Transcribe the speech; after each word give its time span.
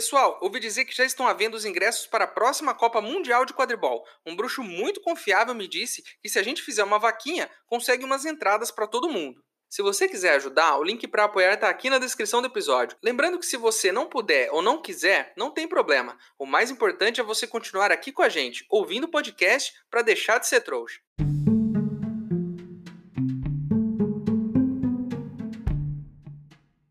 Pessoal, 0.00 0.38
ouvi 0.40 0.58
dizer 0.58 0.86
que 0.86 0.96
já 0.96 1.04
estão 1.04 1.28
havendo 1.28 1.58
os 1.58 1.66
ingressos 1.66 2.06
para 2.06 2.24
a 2.24 2.26
próxima 2.26 2.74
Copa 2.74 3.02
Mundial 3.02 3.44
de 3.44 3.52
Quadribol. 3.52 4.02
Um 4.24 4.34
bruxo 4.34 4.62
muito 4.62 4.98
confiável 5.02 5.54
me 5.54 5.68
disse 5.68 6.02
que 6.22 6.28
se 6.30 6.38
a 6.38 6.42
gente 6.42 6.62
fizer 6.62 6.82
uma 6.82 6.98
vaquinha, 6.98 7.50
consegue 7.66 8.02
umas 8.02 8.24
entradas 8.24 8.70
para 8.70 8.86
todo 8.86 9.10
mundo. 9.10 9.44
Se 9.68 9.82
você 9.82 10.08
quiser 10.08 10.36
ajudar, 10.36 10.78
o 10.78 10.82
link 10.82 11.06
para 11.06 11.24
apoiar 11.24 11.52
está 11.52 11.68
aqui 11.68 11.90
na 11.90 11.98
descrição 11.98 12.40
do 12.40 12.46
episódio. 12.46 12.96
Lembrando 13.02 13.38
que 13.38 13.44
se 13.44 13.58
você 13.58 13.92
não 13.92 14.08
puder 14.08 14.50
ou 14.52 14.62
não 14.62 14.80
quiser, 14.80 15.34
não 15.36 15.50
tem 15.50 15.68
problema. 15.68 16.16
O 16.38 16.46
mais 16.46 16.70
importante 16.70 17.20
é 17.20 17.22
você 17.22 17.46
continuar 17.46 17.92
aqui 17.92 18.10
com 18.10 18.22
a 18.22 18.28
gente, 18.30 18.64
ouvindo 18.70 19.04
o 19.04 19.10
podcast 19.10 19.70
para 19.90 20.00
deixar 20.00 20.38
de 20.38 20.48
ser 20.48 20.62
trouxa. 20.62 20.98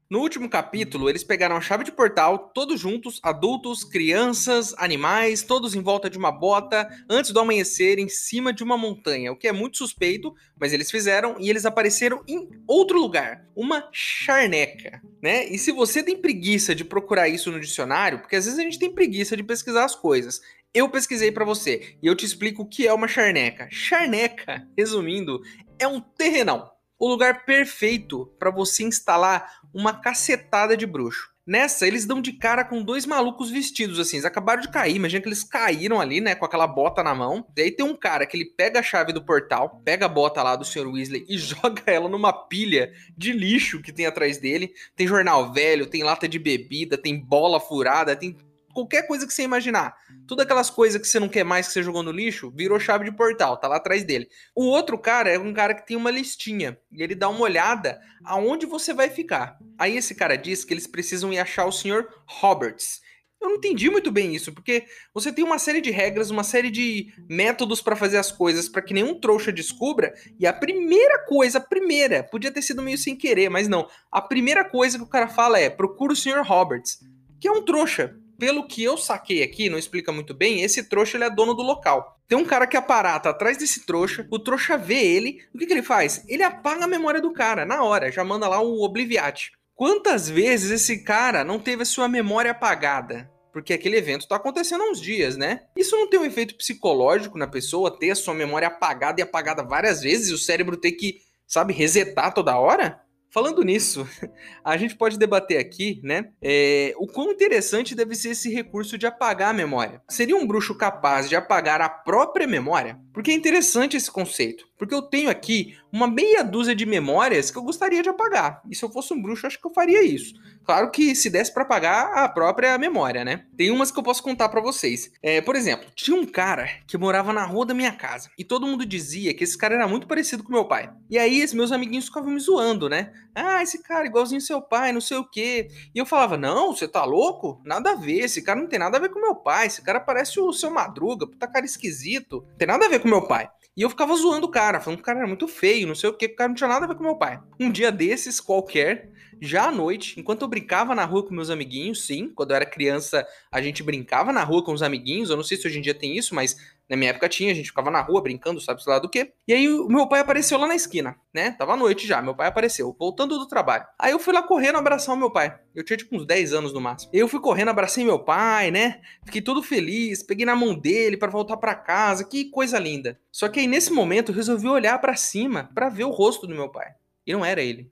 No 0.10 0.22
último 0.22 0.50
capítulo, 0.50 1.08
eles 1.08 1.24
pegaram 1.24 1.56
a 1.56 1.62
chave 1.62 1.84
de 1.84 1.92
portal, 1.92 2.50
todos 2.52 2.80
juntos, 2.80 3.20
adultos, 3.22 3.84
crianças, 3.84 4.74
animais, 4.80 5.44
todos 5.44 5.76
em 5.76 5.84
volta 5.84 6.10
de 6.10 6.18
uma 6.18 6.32
bota, 6.32 6.90
antes 7.08 7.30
do 7.30 7.40
amanhecer, 7.40 8.00
em 8.00 8.10
cima 8.10 8.52
de 8.52 8.64
uma 8.64 8.76
montanha, 8.76 9.32
o 9.32 9.36
que 9.36 9.48
é 9.48 9.52
muito 9.52 9.78
suspeito, 9.78 10.34
mas 10.60 10.74
eles 10.74 10.90
fizeram 10.90 11.36
e 11.40 11.48
eles 11.48 11.64
apareceram 11.64 12.24
em 12.28 12.50
outro 12.68 13.00
lugar, 13.00 13.46
uma 13.56 13.88
charneca, 13.92 15.00
né? 15.22 15.46
E 15.46 15.60
se 15.60 15.72
você 15.72 16.02
tem 16.02 16.18
preguiça 16.18 16.74
de 16.74 16.84
procurar 16.84 17.30
isso 17.30 17.52
no 17.52 17.60
dicionário, 17.60 18.18
porque 18.18 18.36
às 18.36 18.46
vezes 18.46 18.60
a 18.60 18.64
gente 18.64 18.80
tem 18.80 18.92
preguiça 18.92 19.38
de 19.38 19.44
pesquisar 19.44 19.86
as 19.86 19.94
coisas, 19.94 20.42
eu 20.74 20.90
pesquisei 20.90 21.32
para 21.32 21.46
você 21.46 21.96
e 22.02 22.08
eu 22.08 22.16
te 22.16 22.26
explico 22.26 22.64
o 22.64 22.68
que 22.68 22.88
é 22.88 22.94
uma 22.94 23.08
charneca. 23.08 23.68
Charneca, 23.70 24.68
resumindo, 24.76 25.40
é 25.78 25.88
um 25.88 26.02
terrenão 26.02 26.68
o 27.00 27.08
lugar 27.08 27.46
perfeito 27.46 28.26
para 28.38 28.52
você 28.52 28.84
instalar 28.84 29.59
uma 29.74 29.94
cacetada 29.94 30.76
de 30.76 30.86
bruxo. 30.86 31.30
Nessa, 31.50 31.88
eles 31.88 32.06
dão 32.06 32.22
de 32.22 32.34
cara 32.34 32.64
com 32.64 32.84
dois 32.84 33.08
malucos 33.08 33.50
vestidos 33.50 33.98
assim. 33.98 34.18
Eles 34.18 34.26
acabaram 34.26 34.62
de 34.62 34.70
cair. 34.70 34.96
Imagina 34.96 35.20
que 35.20 35.28
eles 35.28 35.44
caíram 35.44 36.00
ali, 36.00 36.22
né? 36.22 36.36
Com 36.36 36.46
aquela 36.46 36.68
bota 36.68 37.02
na 37.02 37.16
mão. 37.16 37.44
E 37.58 37.62
aí 37.62 37.72
tem 37.72 37.84
um 37.84 37.96
cara 37.96 38.28
que 38.28 38.38
ele 38.38 38.46
pega 38.46 38.80
a 38.80 38.84
chave 38.84 39.12
do 39.12 39.26
portal, 39.26 39.82
pega 39.84 40.06
a 40.06 40.10
bota 40.10 40.44
lá 40.44 40.56
do 40.56 40.64
Sr. 40.64 40.88
Weasley 40.88 41.26
e 41.28 41.38
joga 41.40 41.82
ela 41.88 42.08
numa 42.08 42.32
pilha 42.32 42.94
de 43.18 43.32
lixo 43.32 43.82
que 43.82 43.92
tem 43.92 44.06
atrás 44.06 44.38
dele. 44.38 44.72
Tem 44.96 45.08
jornal 45.08 45.52
velho, 45.52 45.88
tem 45.88 46.04
lata 46.04 46.28
de 46.28 46.38
bebida, 46.38 47.00
tem 47.00 47.20
bola 47.20 47.60
furada, 47.60 48.16
tem 48.16 48.38
qualquer 48.74 49.08
coisa 49.08 49.26
que 49.26 49.34
você 49.34 49.44
imaginar. 49.44 49.96
Tudo 50.28 50.42
aquelas 50.42 50.70
coisas 50.70 51.02
que 51.02 51.08
você 51.08 51.20
não 51.20 51.30
quer 51.30 51.44
mais 51.44 51.68
que 51.68 51.74
você 51.74 51.84
jogou 51.84 52.04
no 52.04 52.12
lixo, 52.12 52.52
virou 52.56 52.80
chave 52.80 53.06
de 53.06 53.16
portal, 53.16 53.58
tá 53.58 53.68
lá 53.68 53.78
atrás 53.78 54.04
dele. 54.04 54.28
O 54.56 54.66
outro 54.66 54.98
cara 54.98 55.30
é 55.30 55.38
um 55.38 55.54
cara 55.54 55.74
que 55.74 55.86
tem 55.86 55.98
uma 55.98 56.12
listinha 56.12 56.78
e 56.92 57.02
ele 57.02 57.16
dá 57.16 57.30
uma 57.30 57.42
olhada 57.42 58.00
aonde 58.24 58.66
você 58.66 58.94
vai 58.94 59.10
ficar. 59.10 59.58
Aí 59.78 59.98
esse 59.98 60.16
cara 60.16 60.38
diz 60.38 60.64
que 60.64 60.74
eles 60.74 60.88
precisam 60.88 61.34
ir 61.34 61.40
achar 61.40 61.66
o 61.66 61.72
Sr. 61.72 62.08
Roberts. 62.28 63.02
Eu 63.42 63.48
não 63.48 63.56
entendi 63.56 63.90
muito 63.90 64.12
bem 64.12 64.36
isso, 64.36 64.52
porque 64.52 64.84
você 65.14 65.32
tem 65.32 65.46
uma 65.46 65.58
série 65.58 65.80
de 65.80 65.92
regras, 65.92 66.30
uma 66.30 66.44
série 66.44 66.70
de 66.70 67.08
métodos 67.30 67.82
para 67.82 67.96
fazer 67.96 68.18
as 68.18 68.30
coisas 68.30 68.68
para 68.68 68.82
que 68.82 68.94
nenhum 68.94 69.18
trouxa 69.18 69.50
descubra, 69.50 70.14
e 70.38 70.46
a 70.46 70.52
primeira 70.52 71.26
coisa, 71.26 71.58
a 71.58 71.62
primeira, 71.62 72.22
podia 72.22 72.52
ter 72.52 72.62
sido 72.62 72.82
meio 72.82 72.98
sem 72.98 73.16
querer, 73.16 73.50
mas 73.50 73.70
não. 73.70 73.88
A 74.12 74.22
primeira 74.22 74.66
coisa 74.66 74.98
que 74.98 75.04
o 75.06 75.10
cara 75.10 75.30
fala 75.30 75.58
é: 75.58 75.70
procura 75.70 76.12
o 76.12 76.16
Sr. 76.16 76.44
Roberts, 76.44 77.00
que 77.40 77.48
é 77.48 77.52
um 77.52 77.64
trouxa 77.64 78.19
pelo 78.40 78.66
que 78.66 78.82
eu 78.82 78.98
saquei 78.98 79.44
aqui, 79.44 79.70
não 79.70 79.78
explica 79.78 80.12
muito 80.12 80.34
bem, 80.34 80.64
esse 80.64 80.88
trouxa 80.88 81.18
ele 81.18 81.26
é 81.26 81.30
dono 81.30 81.54
do 81.54 81.62
local. 81.62 82.18
Tem 82.28 82.38
um 82.38 82.46
cara 82.46 82.66
que 82.66 82.78
aparata 82.78 83.30
atrás 83.30 83.58
desse 83.58 83.86
trouxa, 83.86 84.26
o 84.32 84.40
trouxa 84.40 84.78
vê 84.78 84.96
ele, 84.96 85.42
o 85.54 85.58
que, 85.58 85.66
que 85.66 85.74
ele 85.74 85.84
faz? 85.84 86.24
Ele 86.28 86.42
apaga 86.42 86.86
a 86.86 86.88
memória 86.88 87.22
do 87.22 87.34
cara, 87.34 87.66
na 87.66 87.84
hora, 87.84 88.12
já 88.12 88.24
manda 88.24 88.48
lá 88.48 88.62
um 88.62 88.82
obliviate. 88.82 89.52
Quantas 89.76 90.30
vezes 90.30 90.72
esse 90.72 91.04
cara 91.04 91.44
não 91.44 91.60
teve 91.60 91.84
a 91.84 91.86
sua 91.86 92.08
memória 92.08 92.52
apagada? 92.52 93.30
Porque 93.52 93.74
aquele 93.74 93.98
evento 93.98 94.22
está 94.22 94.36
acontecendo 94.36 94.84
há 94.84 94.90
uns 94.92 95.02
dias, 95.02 95.36
né? 95.36 95.62
Isso 95.76 95.96
não 95.96 96.10
tem 96.10 96.20
um 96.20 96.26
efeito 96.26 96.56
psicológico 96.56 97.38
na 97.38 97.48
pessoa 97.48 97.98
ter 97.98 98.12
a 98.12 98.16
sua 98.16 98.34
memória 98.34 98.68
apagada 98.68 99.20
e 99.20 99.24
apagada 99.24 99.64
várias 99.64 100.02
vezes 100.02 100.30
e 100.30 100.34
o 100.34 100.38
cérebro 100.38 100.78
ter 100.78 100.92
que, 100.94 101.18
sabe, 101.48 101.74
resetar 101.74 102.34
toda 102.34 102.58
hora? 102.58 103.02
Falando 103.32 103.64
nisso, 103.64 104.08
a 104.64 104.76
gente 104.76 104.96
pode 104.96 105.18
debater 105.18 105.60
aqui, 105.60 106.02
né, 106.04 106.32
é, 106.42 106.94
o 106.98 107.06
quão 107.06 107.32
interessante 107.32 107.94
deve 107.94 108.16
ser 108.16 108.30
esse 108.30 108.52
recurso 108.52 108.98
de 108.98 109.06
apagar 109.06 109.52
a 109.52 109.54
memória. 109.54 110.02
Seria 110.10 110.36
um 110.36 110.48
bruxo 110.48 110.76
capaz 110.76 111.30
de 111.30 111.36
apagar 111.36 111.80
a 111.80 111.90
própria 111.90 112.48
memória? 112.48 113.00
Porque 113.20 113.32
é 113.32 113.34
interessante 113.34 113.98
esse 113.98 114.10
conceito. 114.10 114.66
Porque 114.78 114.96
eu 114.96 115.02
tenho 115.02 115.30
aqui 115.30 115.78
uma 115.92 116.08
meia 116.08 116.42
dúzia 116.42 116.74
de 116.74 116.86
memórias 116.86 117.52
que 117.52 117.58
eu 117.58 117.64
gostaria 117.64 118.02
de 118.02 118.08
apagar. 118.08 118.62
E 118.72 118.74
se 118.74 118.86
eu 118.86 118.90
fosse 118.90 119.14
um 119.14 119.22
bruxo, 119.22 119.46
acho 119.46 119.60
que 119.60 119.68
eu 119.68 119.74
faria 119.74 120.02
isso. 120.02 120.34
Claro 120.64 120.90
que 120.90 121.14
se 121.14 121.30
desse 121.30 121.54
para 121.54 121.64
apagar 121.64 122.18
a 122.18 122.30
própria 122.30 122.78
memória, 122.78 123.26
né? 123.26 123.46
Tem 123.58 123.72
umas 123.72 123.92
que 123.92 124.00
eu 124.00 124.04
posso 124.04 124.24
contar 124.24 124.48
para 124.48 124.62
vocês. 124.62 125.12
É, 125.22 125.42
por 125.42 125.58
exemplo, 125.58 125.90
tinha 125.96 126.16
um 126.16 126.26
cara 126.26 126.70
que 126.88 126.98
morava 126.98 127.34
na 127.34 127.44
rua 127.44 127.66
da 127.66 127.74
minha 127.74 127.92
casa. 127.92 128.30
E 128.38 128.46
todo 128.46 128.68
mundo 128.68 128.86
dizia 128.86 129.34
que 129.34 129.44
esse 129.44 129.58
cara 129.58 129.76
era 129.76 129.88
muito 129.88 130.08
parecido 130.08 130.42
com 130.42 130.54
meu 130.54 130.66
pai. 130.66 130.90
E 131.10 131.18
aí, 131.18 131.46
meus 131.54 131.74
amiguinhos 131.74 132.06
ficavam 132.06 132.32
me 132.32 132.40
zoando, 132.40 132.88
né? 132.88 133.12
Ah, 133.36 133.62
esse 133.62 133.82
cara 133.84 134.06
igualzinho 134.06 134.40
seu 134.40 134.62
pai, 134.62 134.94
não 134.94 135.02
sei 135.02 135.18
o 135.18 135.28
quê. 135.28 135.68
E 135.94 136.00
eu 136.00 136.06
falava, 136.06 136.38
não, 136.38 136.74
você 136.74 136.88
tá 136.88 137.04
louco? 137.04 137.62
Nada 137.66 137.92
a 137.92 137.96
ver, 137.96 138.20
esse 138.20 138.42
cara 138.42 138.60
não 138.62 138.68
tem 138.68 138.80
nada 138.80 138.98
a 138.98 139.02
ver 139.02 139.10
com 139.10 139.20
meu 139.20 139.36
pai. 139.36 139.68
Esse 139.68 139.82
cara 139.82 140.00
parece 140.00 140.40
o 140.40 140.54
seu 140.54 140.70
Madruga, 140.70 141.28
puta 141.28 141.48
cara 141.48 141.66
esquisito. 141.66 142.46
Não 142.48 142.58
tem 142.58 142.68
nada 142.68 142.86
a 142.86 142.90
ver 142.90 143.00
com 143.00 143.09
meu 143.10 143.28
pai. 143.28 143.50
E 143.76 143.82
eu 143.82 143.90
ficava 143.90 144.16
zoando 144.16 144.48
o 144.48 144.52
cara, 144.52 144.80
falando 144.82 144.98
que 144.98 145.04
o 145.04 145.06
cara 145.06 145.20
era 145.20 145.28
muito 145.28 145.48
feio, 145.48 145.88
não 145.88 145.96
sei 145.96 146.10
o 146.10 146.14
que, 146.14 146.26
o 146.26 146.36
cara 146.36 146.50
não 146.50 146.56
tinha 146.56 146.68
nada 146.68 146.86
a 146.86 146.88
ver 146.88 146.96
com 146.96 147.04
meu 147.04 147.16
pai. 147.16 147.40
Um 147.60 147.72
dia 147.72 147.92
desses, 147.92 148.40
qualquer, 148.42 149.10
já 149.42 149.68
à 149.68 149.72
noite, 149.72 150.20
enquanto 150.20 150.42
eu 150.42 150.48
brincava 150.48 150.94
na 150.96 151.06
rua 151.06 151.26
com 151.26 151.34
meus 151.34 151.50
amiguinhos, 151.50 152.06
sim, 152.06 152.32
quando 152.36 152.52
eu 152.52 152.56
era 152.56 152.66
criança, 152.66 153.26
a 153.52 153.62
gente 153.62 153.84
brincava 153.84 154.32
na 154.34 154.44
rua 154.44 154.64
com 154.64 154.74
os 154.74 154.84
amiguinhos, 154.84 155.30
eu 155.30 155.36
não 155.36 155.44
sei 155.44 155.58
se 155.58 155.68
hoje 155.68 155.80
em 155.80 155.82
dia 155.82 155.94
tem 155.94 156.18
isso, 156.18 156.36
mas 156.36 156.58
na 156.90 156.98
minha 156.98 157.12
época 157.12 157.30
tinha, 157.30 157.52
a 157.52 157.56
gente 157.56 157.68
ficava 157.68 157.92
na 157.92 158.02
rua 158.02 158.20
brincando, 158.20 158.60
sabe 158.60 158.84
sei 158.84 158.92
lá 158.92 158.98
do 158.98 159.08
que. 159.08 159.32
E 159.48 159.54
aí 159.54 159.70
o 159.70 159.88
meu 159.88 160.08
pai 160.08 160.22
apareceu 160.22 160.58
lá 160.58 160.68
na 160.68 160.76
esquina, 160.76 161.16
né? 161.32 161.52
Tava 161.52 161.74
à 161.74 161.78
noite 161.78 162.08
já, 162.08 162.20
meu 162.20 162.34
pai 162.34 162.48
apareceu, 162.48 162.96
voltando 162.98 163.38
do 163.38 163.48
trabalho. 163.48 163.86
Aí 163.98 164.12
eu 164.12 164.18
fui 164.18 164.34
lá 164.34 164.42
correndo 164.42 164.78
abraçar 164.80 165.14
o 165.14 165.18
meu 165.18 165.30
pai. 165.30 165.56
Eu 165.76 165.84
tinha 165.84 165.96
tipo 165.96 166.16
uns 166.16 166.26
10 166.26 166.54
anos 166.54 166.74
no 166.74 166.82
máximo. 166.82 167.12
Eu 167.14 167.28
fui 167.28 167.40
correndo, 167.40 167.70
abracei 167.70 168.04
meu 168.04 168.18
pai, 168.18 168.72
né? 168.72 169.02
Fiquei 169.24 169.42
todo 169.42 169.62
feliz, 169.62 170.24
peguei 170.24 170.48
na 170.48 170.56
mão 170.56 170.74
dele 170.74 171.16
para 171.16 171.30
voltar 171.30 171.58
para 171.58 171.76
casa, 171.76 172.24
que 172.24 172.46
coisa 172.46 172.80
linda. 172.80 173.20
Só 173.32 173.48
que 173.48 173.60
aí 173.60 173.68
nesse 173.68 173.94
momento 173.94 174.32
eu 174.32 174.36
resolvi 174.36 174.68
olhar 174.68 174.98
para 175.00 175.16
cima 175.16 175.70
para 175.76 175.90
ver 175.90 176.06
o 176.06 176.10
rosto 176.10 176.48
do 176.48 176.56
meu 176.56 176.70
pai. 176.70 176.88
E 177.26 177.32
não 177.32 177.46
era 177.46 177.62
ele. 177.62 177.92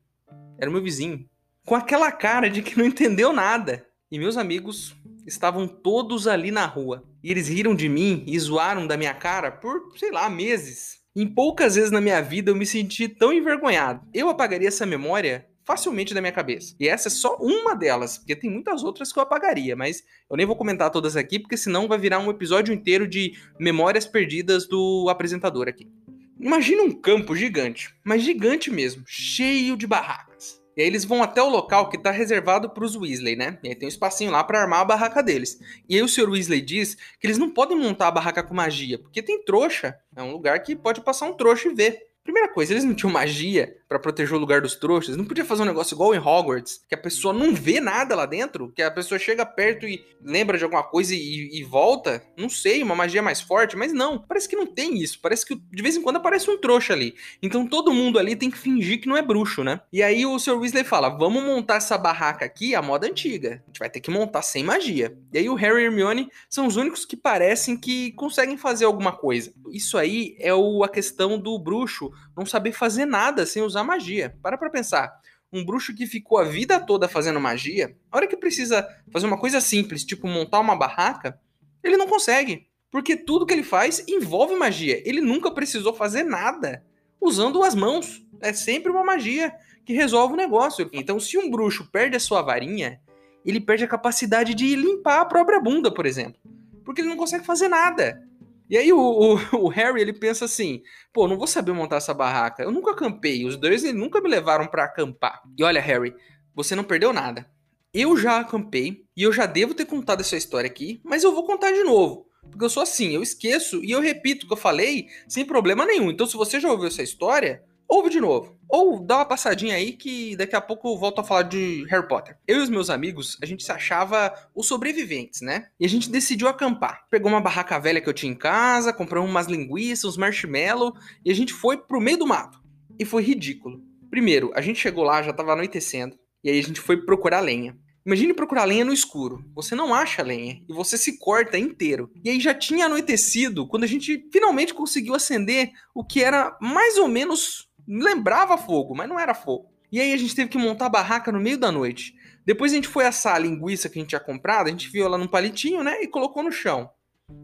Era 0.57 0.71
o 0.71 0.73
meu 0.73 0.81
vizinho. 0.81 1.29
Com 1.67 1.75
aquela 1.75 2.13
cara 2.13 2.49
de 2.49 2.61
que 2.61 2.77
não 2.77 2.85
entendeu 2.85 3.33
nada. 3.33 3.85
E 4.09 4.17
meus 4.17 4.37
amigos 4.37 4.95
estavam 5.25 5.67
todos 5.67 6.25
ali 6.25 6.49
na 6.49 6.65
rua. 6.65 7.03
E 7.21 7.29
eles 7.29 7.49
riram 7.49 7.75
de 7.75 7.89
mim 7.89 8.23
e 8.25 8.39
zoaram 8.39 8.87
da 8.87 8.95
minha 8.95 9.13
cara 9.13 9.51
por, 9.51 9.91
sei 9.97 10.09
lá, 10.09 10.29
meses. 10.29 10.99
Em 11.13 11.27
poucas 11.27 11.75
vezes 11.75 11.91
na 11.91 11.99
minha 11.99 12.21
vida 12.21 12.49
eu 12.51 12.55
me 12.55 12.65
senti 12.65 13.09
tão 13.09 13.33
envergonhado. 13.33 13.99
Eu 14.13 14.29
apagaria 14.29 14.69
essa 14.69 14.85
memória 14.85 15.45
facilmente 15.65 16.13
da 16.13 16.21
minha 16.21 16.31
cabeça. 16.31 16.73
E 16.79 16.87
essa 16.87 17.09
é 17.09 17.11
só 17.11 17.35
uma 17.35 17.75
delas, 17.75 18.17
porque 18.17 18.33
tem 18.33 18.49
muitas 18.49 18.81
outras 18.81 19.11
que 19.11 19.19
eu 19.19 19.23
apagaria, 19.23 19.75
mas 19.75 20.05
eu 20.31 20.37
nem 20.37 20.45
vou 20.45 20.55
comentar 20.55 20.89
todas 20.89 21.17
aqui, 21.17 21.37
porque 21.37 21.57
senão 21.57 21.85
vai 21.85 21.97
virar 21.97 22.19
um 22.19 22.29
episódio 22.29 22.73
inteiro 22.73 23.05
de 23.05 23.33
memórias 23.59 24.05
perdidas 24.05 24.69
do 24.69 25.09
apresentador 25.09 25.67
aqui. 25.67 25.91
Imagina 26.39 26.81
um 26.81 26.93
campo 26.93 27.35
gigante, 27.35 27.93
mas 28.05 28.23
gigante 28.23 28.71
mesmo, 28.71 29.03
cheio 29.05 29.75
de 29.75 29.85
barracas. 29.85 30.56
E 30.77 30.81
aí 30.81 30.87
eles 30.87 31.03
vão 31.03 31.23
até 31.23 31.41
o 31.41 31.49
local 31.49 31.89
que 31.89 31.97
está 31.97 32.11
reservado 32.11 32.69
para 32.69 32.85
os 32.85 32.95
Weasley, 32.95 33.35
né? 33.35 33.57
E 33.63 33.69
aí 33.69 33.75
tem 33.75 33.87
um 33.87 33.89
espacinho 33.89 34.29
lá 34.29 34.43
para 34.43 34.61
armar 34.61 34.81
a 34.81 34.85
barraca 34.85 35.23
deles. 35.23 35.59
E 35.89 35.95
aí 35.95 36.03
o 36.03 36.07
Sr. 36.07 36.29
Weasley 36.29 36.61
diz 36.61 36.95
que 37.19 37.25
eles 37.25 37.39
não 37.39 37.49
podem 37.49 37.75
montar 37.75 38.09
a 38.09 38.11
barraca 38.11 38.43
com 38.43 38.53
magia, 38.53 38.99
porque 38.99 39.23
tem 39.23 39.43
trouxa. 39.43 39.97
É 40.15 40.21
um 40.21 40.31
lugar 40.31 40.61
que 40.61 40.75
pode 40.75 41.01
passar 41.01 41.25
um 41.25 41.33
trouxa 41.33 41.69
e 41.69 41.73
ver. 41.73 42.07
Primeira 42.23 42.47
coisa, 42.47 42.73
eles 42.73 42.83
não 42.83 42.93
tinham 42.93 43.11
magia. 43.11 43.75
Para 43.87 43.99
proteger 43.99 44.35
o 44.35 44.39
lugar 44.39 44.61
dos 44.61 44.75
trouxas? 44.75 45.15
Não 45.15 45.25
podia 45.25 45.45
fazer 45.45 45.63
um 45.63 45.65
negócio 45.65 45.95
igual 45.95 46.13
em 46.13 46.19
Hogwarts, 46.19 46.81
que 46.87 46.95
a 46.95 46.97
pessoa 46.97 47.33
não 47.33 47.53
vê 47.53 47.79
nada 47.79 48.15
lá 48.15 48.25
dentro, 48.25 48.71
que 48.75 48.81
a 48.81 48.91
pessoa 48.91 49.17
chega 49.19 49.45
perto 49.45 49.87
e 49.87 50.03
lembra 50.21 50.57
de 50.57 50.63
alguma 50.63 50.83
coisa 50.83 51.13
e, 51.15 51.49
e 51.59 51.63
volta? 51.63 52.23
Não 52.37 52.49
sei, 52.49 52.83
uma 52.83 52.95
magia 52.95 53.21
mais 53.21 53.41
forte, 53.41 53.75
mas 53.75 53.93
não. 53.93 54.19
Parece 54.19 54.47
que 54.47 54.55
não 54.55 54.65
tem 54.65 54.97
isso. 54.97 55.19
Parece 55.21 55.45
que 55.45 55.55
de 55.55 55.83
vez 55.83 55.95
em 55.95 56.01
quando 56.01 56.17
aparece 56.17 56.49
um 56.49 56.57
trouxa 56.57 56.93
ali. 56.93 57.15
Então 57.41 57.65
todo 57.65 57.93
mundo 57.93 58.19
ali 58.19 58.35
tem 58.35 58.51
que 58.51 58.57
fingir 58.57 58.99
que 58.99 59.07
não 59.07 59.17
é 59.17 59.21
bruxo, 59.21 59.63
né? 59.63 59.81
E 59.91 60.03
aí 60.03 60.25
o 60.25 60.37
Sr. 60.39 60.59
Weasley 60.59 60.83
fala: 60.83 61.09
vamos 61.09 61.43
montar 61.43 61.75
essa 61.75 61.97
barraca 61.97 62.45
aqui, 62.45 62.75
a 62.75 62.81
moda 62.81 63.07
antiga. 63.07 63.63
A 63.63 63.67
gente 63.67 63.79
vai 63.79 63.89
ter 63.89 63.99
que 63.99 64.11
montar 64.11 64.41
sem 64.41 64.63
magia. 64.63 65.17
E 65.33 65.37
aí 65.37 65.49
o 65.49 65.55
Harry 65.55 65.81
e 65.81 65.85
Hermione 65.85 66.29
são 66.49 66.67
os 66.67 66.75
únicos 66.75 67.05
que 67.05 67.15
parecem 67.15 67.77
que 67.77 68.11
conseguem 68.13 68.57
fazer 68.57 68.85
alguma 68.85 69.11
coisa. 69.11 69.53
Isso 69.71 69.97
aí 69.97 70.35
é 70.39 70.53
o, 70.53 70.83
a 70.83 70.89
questão 70.89 71.39
do 71.39 71.57
bruxo 71.59 72.11
não 72.35 72.45
saber 72.45 72.71
fazer 72.71 73.05
nada 73.05 73.45
sem 73.45 73.63
usar 73.63 73.76
magia. 73.83 74.37
Para 74.41 74.57
pra 74.57 74.69
pensar. 74.69 75.19
Um 75.51 75.63
bruxo 75.63 75.95
que 75.95 76.05
ficou 76.05 76.37
a 76.37 76.43
vida 76.43 76.79
toda 76.79 77.07
fazendo 77.07 77.39
magia, 77.39 77.95
a 78.11 78.17
hora 78.17 78.27
que 78.27 78.35
precisa 78.35 78.87
fazer 79.11 79.25
uma 79.25 79.39
coisa 79.39 79.61
simples, 79.61 80.03
tipo 80.03 80.27
montar 80.27 80.59
uma 80.59 80.75
barraca, 80.75 81.39
ele 81.83 81.95
não 81.95 82.07
consegue. 82.07 82.67
Porque 82.91 83.15
tudo 83.15 83.45
que 83.45 83.53
ele 83.53 83.63
faz 83.63 84.03
envolve 84.07 84.55
magia. 84.55 85.01
Ele 85.05 85.21
nunca 85.21 85.51
precisou 85.51 85.93
fazer 85.93 86.23
nada 86.23 86.83
usando 87.19 87.63
as 87.63 87.75
mãos. 87.75 88.25
É 88.41 88.53
sempre 88.53 88.91
uma 88.91 89.03
magia 89.03 89.53
que 89.85 89.93
resolve 89.93 90.33
o 90.33 90.37
negócio. 90.37 90.89
Então, 90.91 91.19
se 91.19 91.37
um 91.37 91.49
bruxo 91.49 91.89
perde 91.91 92.17
a 92.17 92.19
sua 92.19 92.41
varinha, 92.41 92.99
ele 93.45 93.59
perde 93.59 93.85
a 93.85 93.87
capacidade 93.87 94.53
de 94.53 94.75
limpar 94.75 95.21
a 95.21 95.25
própria 95.25 95.59
bunda, 95.59 95.89
por 95.89 96.05
exemplo. 96.05 96.39
Porque 96.83 97.01
ele 97.01 97.09
não 97.09 97.17
consegue 97.17 97.45
fazer 97.45 97.67
nada. 97.69 98.26
E 98.69 98.77
aí 98.77 98.91
o, 98.91 98.99
o, 98.99 99.35
o, 99.65 99.67
Harry, 99.69 100.01
ele 100.01 100.13
pensa 100.13 100.45
assim, 100.45 100.81
pô, 101.13 101.27
não 101.27 101.37
vou 101.37 101.47
saber 101.47 101.71
montar 101.71 101.97
essa 101.97 102.13
barraca. 102.13 102.63
Eu 102.63 102.71
nunca 102.71 102.91
acampei, 102.91 103.45
os 103.45 103.57
dois 103.57 103.83
nunca 103.93 104.21
me 104.21 104.29
levaram 104.29 104.67
para 104.67 104.83
acampar. 104.83 105.41
E 105.57 105.63
olha, 105.63 105.81
Harry, 105.81 106.13
você 106.53 106.75
não 106.75 106.83
perdeu 106.83 107.13
nada. 107.13 107.49
Eu 107.93 108.17
já 108.17 108.39
acampei 108.39 109.05
e 109.15 109.23
eu 109.23 109.31
já 109.31 109.45
devo 109.45 109.73
ter 109.73 109.85
contado 109.85 110.21
essa 110.21 110.35
história 110.35 110.67
aqui, 110.69 111.01
mas 111.03 111.23
eu 111.23 111.33
vou 111.33 111.45
contar 111.45 111.71
de 111.71 111.83
novo. 111.83 112.27
Porque 112.49 112.63
eu 112.63 112.69
sou 112.69 112.83
assim, 112.83 113.13
eu 113.13 113.21
esqueço 113.21 113.83
e 113.83 113.91
eu 113.91 113.99
repito 113.99 114.45
o 114.45 114.47
que 114.47 114.53
eu 114.53 114.57
falei 114.57 115.07
sem 115.27 115.45
problema 115.45 115.85
nenhum. 115.85 116.11
Então, 116.11 116.25
se 116.27 116.37
você 116.37 116.59
já 116.59 116.71
ouviu 116.71 116.87
essa 116.87 117.01
história, 117.01 117.63
ouve 117.87 118.09
de 118.09 118.19
novo. 118.19 118.56
Ou 118.69 118.99
dá 118.99 119.17
uma 119.17 119.25
passadinha 119.25 119.75
aí 119.75 119.93
que 119.93 120.35
daqui 120.35 120.55
a 120.55 120.61
pouco 120.61 120.89
eu 120.89 120.97
volto 120.97 121.19
a 121.19 121.23
falar 121.23 121.43
de 121.43 121.85
Harry 121.89 122.07
Potter. 122.07 122.37
Eu 122.47 122.57
e 122.57 122.63
os 122.63 122.69
meus 122.69 122.89
amigos, 122.89 123.37
a 123.41 123.45
gente 123.45 123.63
se 123.63 123.71
achava 123.71 124.33
os 124.53 124.67
sobreviventes, 124.67 125.41
né? 125.41 125.67
E 125.79 125.85
a 125.85 125.89
gente 125.89 126.09
decidiu 126.09 126.47
acampar. 126.47 127.05
Pegou 127.09 127.31
uma 127.31 127.41
barraca 127.41 127.79
velha 127.79 128.01
que 128.01 128.09
eu 128.09 128.13
tinha 128.13 128.31
em 128.31 128.35
casa, 128.35 128.91
comprou 128.91 129.25
umas 129.25 129.47
linguiças, 129.47 130.05
uns 130.05 130.17
marshmallow 130.17 130.93
e 131.23 131.31
a 131.31 131.35
gente 131.35 131.53
foi 131.53 131.77
pro 131.77 132.01
meio 132.01 132.17
do 132.17 132.27
mato. 132.27 132.59
E 132.99 133.05
foi 133.05 133.23
ridículo. 133.23 133.81
Primeiro, 134.09 134.51
a 134.55 134.61
gente 134.61 134.79
chegou 134.79 135.03
lá, 135.03 135.21
já 135.21 135.33
tava 135.33 135.53
anoitecendo, 135.53 136.17
e 136.43 136.49
aí 136.49 136.59
a 136.59 136.63
gente 136.63 136.79
foi 136.79 136.97
procurar 136.97 137.39
lenha. 137.41 137.77
Imagine 138.05 138.33
procurar 138.33 138.63
lenha 138.63 138.85
no 138.85 138.93
escuro. 138.93 139.43
Você 139.53 139.75
não 139.75 139.93
acha 139.93 140.23
lenha 140.23 140.61
e 140.67 140.73
você 140.73 140.97
se 140.97 141.19
corta 141.19 141.57
inteiro. 141.57 142.09
E 142.23 142.29
aí 142.29 142.39
já 142.39 142.53
tinha 142.53 142.85
anoitecido 142.85 143.67
quando 143.67 143.83
a 143.83 143.87
gente 143.87 144.25
finalmente 144.31 144.73
conseguiu 144.73 145.13
acender 145.13 145.71
o 145.93 146.05
que 146.05 146.23
era 146.23 146.57
mais 146.61 146.97
ou 146.97 147.09
menos 147.09 147.66
lembrava 147.87 148.57
fogo, 148.57 148.95
mas 148.95 149.07
não 149.07 149.19
era 149.19 149.33
fogo. 149.33 149.71
E 149.91 150.01
aí 150.01 150.11
a 150.11 150.17
gente 150.17 150.35
teve 150.35 150.49
que 150.49 150.57
montar 150.57 150.87
a 150.87 150.89
barraca 150.89 151.31
no 151.31 151.39
meio 151.39 151.57
da 151.57 151.71
noite. 151.71 152.13
Depois 152.45 152.71
a 152.71 152.75
gente 152.75 152.87
foi 152.87 153.05
assar 153.05 153.35
a 153.35 153.39
linguiça 153.39 153.89
que 153.89 153.97
a 153.97 154.01
gente 154.01 154.09
tinha 154.09 154.19
comprado, 154.19 154.67
a 154.67 154.71
gente 154.71 154.89
viu 154.89 155.05
ela 155.05 155.17
num 155.17 155.27
palitinho, 155.27 155.83
né, 155.83 156.01
e 156.01 156.07
colocou 156.07 156.43
no 156.43 156.51
chão. 156.51 156.89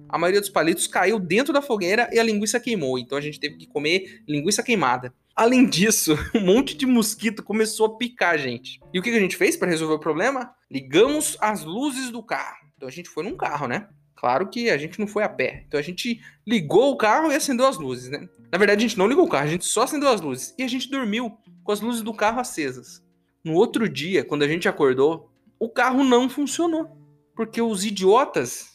A 0.07 0.17
maioria 0.17 0.39
dos 0.39 0.49
palitos 0.49 0.87
caiu 0.87 1.19
dentro 1.19 1.51
da 1.51 1.61
fogueira 1.61 2.09
e 2.13 2.19
a 2.19 2.23
linguiça 2.23 2.59
queimou, 2.59 2.97
então 2.97 3.17
a 3.17 3.21
gente 3.21 3.39
teve 3.39 3.57
que 3.57 3.67
comer 3.67 4.23
linguiça 4.27 4.63
queimada. 4.63 5.13
Além 5.35 5.65
disso, 5.65 6.15
um 6.35 6.41
monte 6.41 6.75
de 6.75 6.85
mosquito 6.85 7.43
começou 7.43 7.87
a 7.87 7.97
picar 7.97 8.35
a 8.35 8.37
gente. 8.37 8.79
E 8.93 8.99
o 8.99 9.01
que 9.01 9.09
a 9.09 9.19
gente 9.19 9.35
fez 9.35 9.57
para 9.57 9.69
resolver 9.69 9.95
o 9.95 9.99
problema? 9.99 10.53
Ligamos 10.69 11.37
as 11.41 11.63
luzes 11.63 12.11
do 12.11 12.23
carro. 12.23 12.67
Então 12.77 12.87
a 12.87 12.91
gente 12.91 13.09
foi 13.09 13.23
num 13.23 13.35
carro, 13.35 13.67
né? 13.67 13.89
Claro 14.23 14.47
que 14.47 14.69
a 14.69 14.77
gente 14.77 15.01
não 15.01 15.05
foi 15.05 15.21
a 15.21 15.27
pé. 15.27 15.65
Então 15.67 15.77
a 15.77 15.83
gente 15.83 16.21
ligou 16.47 16.93
o 16.93 16.95
carro 16.95 17.29
e 17.29 17.35
acendeu 17.35 17.67
as 17.67 17.77
luzes, 17.77 18.09
né? 18.09 18.29
Na 18.49 18.57
verdade, 18.57 18.85
a 18.85 18.87
gente 18.87 18.97
não 18.97 19.05
ligou 19.05 19.25
o 19.25 19.29
carro, 19.29 19.43
a 19.43 19.49
gente 19.49 19.65
só 19.65 19.81
acendeu 19.83 20.07
as 20.07 20.21
luzes. 20.21 20.55
E 20.57 20.63
a 20.63 20.67
gente 20.69 20.89
dormiu 20.89 21.37
com 21.61 21.71
as 21.73 21.81
luzes 21.81 22.01
do 22.01 22.13
carro 22.13 22.39
acesas. 22.39 23.03
No 23.43 23.51
outro 23.51 23.89
dia, 23.89 24.23
quando 24.23 24.43
a 24.43 24.47
gente 24.47 24.69
acordou, 24.69 25.29
o 25.59 25.67
carro 25.67 26.05
não 26.05 26.29
funcionou. 26.29 26.97
Porque 27.35 27.61
os 27.61 27.83
idiotas 27.83 28.71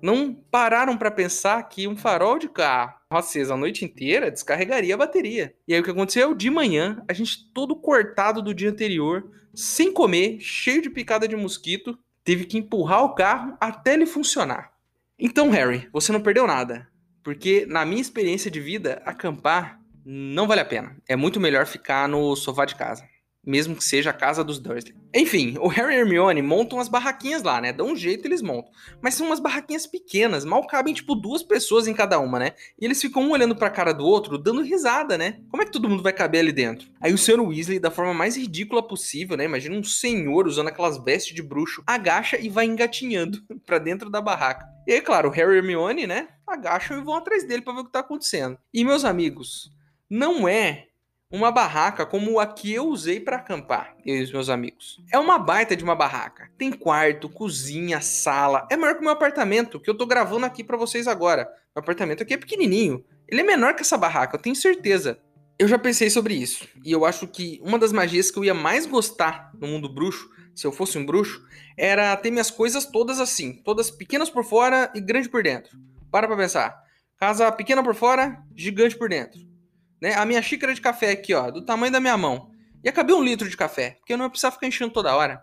não 0.00 0.32
pararam 0.32 0.96
para 0.96 1.10
pensar 1.10 1.60
que 1.68 1.88
um 1.88 1.96
farol 1.96 2.38
de 2.38 2.48
carro 2.48 2.94
aceso 3.10 3.52
a 3.52 3.56
noite 3.56 3.84
inteira 3.84 4.30
descarregaria 4.30 4.94
a 4.94 4.98
bateria. 4.98 5.56
E 5.66 5.74
aí 5.74 5.80
o 5.80 5.82
que 5.82 5.90
aconteceu? 5.90 6.36
De 6.36 6.48
manhã, 6.50 7.02
a 7.08 7.12
gente 7.12 7.52
todo 7.52 7.74
cortado 7.74 8.40
do 8.40 8.54
dia 8.54 8.70
anterior, 8.70 9.28
sem 9.52 9.92
comer, 9.92 10.38
cheio 10.38 10.80
de 10.80 10.88
picada 10.88 11.26
de 11.26 11.34
mosquito, 11.34 11.98
teve 12.22 12.44
que 12.44 12.58
empurrar 12.58 13.02
o 13.02 13.16
carro 13.16 13.56
até 13.60 13.94
ele 13.94 14.06
funcionar. 14.06 14.73
Então, 15.18 15.50
Harry, 15.50 15.88
você 15.92 16.12
não 16.12 16.20
perdeu 16.20 16.46
nada. 16.46 16.88
Porque, 17.22 17.64
na 17.66 17.84
minha 17.84 18.00
experiência 18.00 18.50
de 18.50 18.60
vida, 18.60 19.02
acampar 19.04 19.80
não 20.04 20.46
vale 20.46 20.60
a 20.60 20.64
pena. 20.64 20.96
É 21.08 21.16
muito 21.16 21.40
melhor 21.40 21.66
ficar 21.66 22.08
no 22.08 22.36
sofá 22.36 22.64
de 22.64 22.74
casa 22.74 23.04
mesmo 23.46 23.76
que 23.76 23.84
seja 23.84 24.10
a 24.10 24.14
casa 24.14 24.42
dos 24.42 24.58
Dursley. 24.58 24.94
Enfim, 25.14 25.56
o 25.60 25.68
Harry 25.68 25.94
e 25.94 25.98
Hermione 25.98 26.42
montam 26.42 26.80
as 26.80 26.88
barraquinhas 26.88 27.42
lá, 27.42 27.60
né? 27.60 27.72
Dão 27.72 27.92
um 27.92 27.96
jeito 27.96 28.26
eles 28.26 28.42
montam. 28.42 28.72
Mas 29.00 29.14
são 29.14 29.26
umas 29.26 29.38
barraquinhas 29.38 29.86
pequenas, 29.86 30.44
mal 30.44 30.66
cabem 30.66 30.92
tipo 30.92 31.14
duas 31.14 31.42
pessoas 31.42 31.86
em 31.86 31.94
cada 31.94 32.18
uma, 32.18 32.38
né? 32.38 32.52
E 32.80 32.84
eles 32.84 33.00
ficam 33.00 33.22
um 33.22 33.30
olhando 33.30 33.54
pra 33.54 33.70
cara 33.70 33.92
do 33.92 34.04
outro, 34.04 34.36
dando 34.36 34.62
risada, 34.62 35.16
né? 35.16 35.40
Como 35.50 35.62
é 35.62 35.66
que 35.66 35.72
todo 35.72 35.88
mundo 35.88 36.02
vai 36.02 36.12
caber 36.12 36.40
ali 36.40 36.52
dentro? 36.52 36.88
Aí 37.00 37.12
o 37.12 37.18
Sr. 37.18 37.40
Weasley, 37.40 37.78
da 37.78 37.90
forma 37.90 38.12
mais 38.12 38.36
ridícula 38.36 38.82
possível, 38.82 39.36
né? 39.36 39.44
Imagina 39.44 39.76
um 39.76 39.84
senhor 39.84 40.46
usando 40.46 40.68
aquelas 40.68 40.98
vestes 41.02 41.34
de 41.34 41.42
bruxo, 41.42 41.82
agacha 41.86 42.38
e 42.38 42.48
vai 42.48 42.66
engatinhando 42.66 43.40
para 43.64 43.78
dentro 43.78 44.10
da 44.10 44.20
barraca. 44.20 44.66
E 44.86 44.92
aí, 44.92 45.00
claro, 45.00 45.28
o 45.28 45.32
Harry 45.32 45.54
e 45.54 45.58
Hermione, 45.58 46.06
né? 46.06 46.28
Agacham 46.46 46.98
e 46.98 47.02
vão 47.02 47.14
atrás 47.14 47.46
dele 47.46 47.62
para 47.62 47.72
ver 47.72 47.80
o 47.80 47.84
que 47.84 47.92
tá 47.92 48.00
acontecendo. 48.00 48.58
E 48.72 48.84
meus 48.84 49.04
amigos, 49.04 49.70
não 50.10 50.46
é 50.46 50.86
uma 51.34 51.50
barraca 51.50 52.06
como 52.06 52.38
a 52.38 52.46
que 52.46 52.72
eu 52.72 52.86
usei 52.86 53.18
para 53.18 53.38
acampar, 53.38 53.96
eu 54.06 54.16
e 54.16 54.22
os 54.22 54.32
meus 54.32 54.48
amigos. 54.48 55.02
É 55.12 55.18
uma 55.18 55.36
baita 55.36 55.76
de 55.76 55.82
uma 55.82 55.96
barraca. 55.96 56.48
Tem 56.56 56.70
quarto, 56.70 57.28
cozinha, 57.28 58.00
sala. 58.00 58.68
É 58.70 58.76
maior 58.76 58.94
que 58.94 59.00
o 59.00 59.02
meu 59.02 59.12
apartamento, 59.12 59.80
que 59.80 59.90
eu 59.90 59.96
tô 59.96 60.06
gravando 60.06 60.46
aqui 60.46 60.62
para 60.62 60.76
vocês 60.76 61.08
agora. 61.08 61.42
Meu 61.74 61.82
apartamento 61.82 62.22
aqui 62.22 62.34
é 62.34 62.36
pequenininho. 62.36 63.04
Ele 63.26 63.40
é 63.40 63.44
menor 63.44 63.74
que 63.74 63.82
essa 63.82 63.98
barraca, 63.98 64.36
eu 64.36 64.40
tenho 64.40 64.54
certeza. 64.54 65.18
Eu 65.58 65.66
já 65.66 65.76
pensei 65.76 66.08
sobre 66.08 66.34
isso, 66.34 66.68
e 66.84 66.92
eu 66.92 67.04
acho 67.04 67.26
que 67.26 67.60
uma 67.62 67.78
das 67.78 67.92
magias 67.92 68.30
que 68.30 68.38
eu 68.38 68.44
ia 68.44 68.54
mais 68.54 68.86
gostar 68.86 69.50
no 69.60 69.66
mundo 69.66 69.88
bruxo, 69.88 70.28
se 70.54 70.66
eu 70.66 70.72
fosse 70.72 70.98
um 70.98 71.06
bruxo, 71.06 71.44
era 71.76 72.16
ter 72.16 72.30
minhas 72.30 72.50
coisas 72.50 72.86
todas 72.86 73.18
assim, 73.18 73.60
todas 73.64 73.90
pequenas 73.90 74.30
por 74.30 74.44
fora 74.44 74.90
e 74.94 75.00
grande 75.00 75.28
por 75.28 75.42
dentro. 75.42 75.76
Para 76.12 76.28
pra 76.28 76.36
pensar. 76.36 76.76
Casa 77.18 77.50
pequena 77.50 77.82
por 77.82 77.94
fora, 77.94 78.40
gigante 78.54 78.96
por 78.96 79.08
dentro. 79.08 79.53
Né? 80.00 80.14
A 80.14 80.24
minha 80.24 80.42
xícara 80.42 80.74
de 80.74 80.80
café 80.80 81.10
aqui, 81.10 81.34
ó, 81.34 81.50
do 81.50 81.62
tamanho 81.62 81.92
da 81.92 82.00
minha 82.00 82.16
mão. 82.16 82.50
E 82.82 82.88
acabei 82.88 83.14
um 83.14 83.22
litro 83.22 83.48
de 83.48 83.56
café, 83.56 83.96
porque 83.98 84.12
eu 84.12 84.18
não 84.18 84.26
ia 84.26 84.30
precisar 84.30 84.50
ficar 84.50 84.66
enchendo 84.66 84.92
toda 84.92 85.14
hora. 85.14 85.42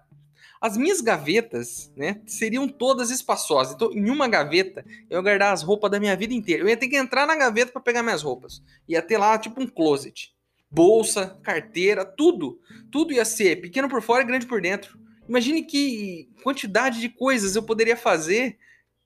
As 0.61 0.77
minhas 0.77 1.01
gavetas, 1.01 1.91
né, 1.97 2.21
seriam 2.27 2.67
todas 2.67 3.09
espaçosas. 3.09 3.73
Então, 3.73 3.91
em 3.91 4.11
uma 4.11 4.27
gaveta, 4.27 4.85
eu 5.09 5.17
ia 5.17 5.21
guardar 5.23 5.53
as 5.53 5.63
roupas 5.63 5.89
da 5.89 5.99
minha 5.99 6.15
vida 6.15 6.35
inteira. 6.35 6.61
Eu 6.61 6.69
ia 6.69 6.77
ter 6.77 6.87
que 6.87 6.95
entrar 6.95 7.25
na 7.25 7.35
gaveta 7.35 7.71
para 7.71 7.81
pegar 7.81 8.03
minhas 8.03 8.21
roupas. 8.21 8.61
Ia 8.87 9.01
ter 9.01 9.17
lá, 9.17 9.39
tipo, 9.39 9.59
um 9.59 9.65
closet. 9.65 10.35
Bolsa, 10.69 11.39
carteira, 11.41 12.05
tudo. 12.05 12.59
Tudo 12.91 13.11
ia 13.11 13.25
ser 13.25 13.59
pequeno 13.59 13.89
por 13.89 14.03
fora 14.03 14.21
e 14.21 14.27
grande 14.27 14.45
por 14.45 14.61
dentro. 14.61 14.99
Imagine 15.27 15.63
que 15.63 16.29
quantidade 16.43 16.99
de 16.99 17.09
coisas 17.09 17.55
eu 17.55 17.63
poderia 17.63 17.97
fazer 17.97 18.59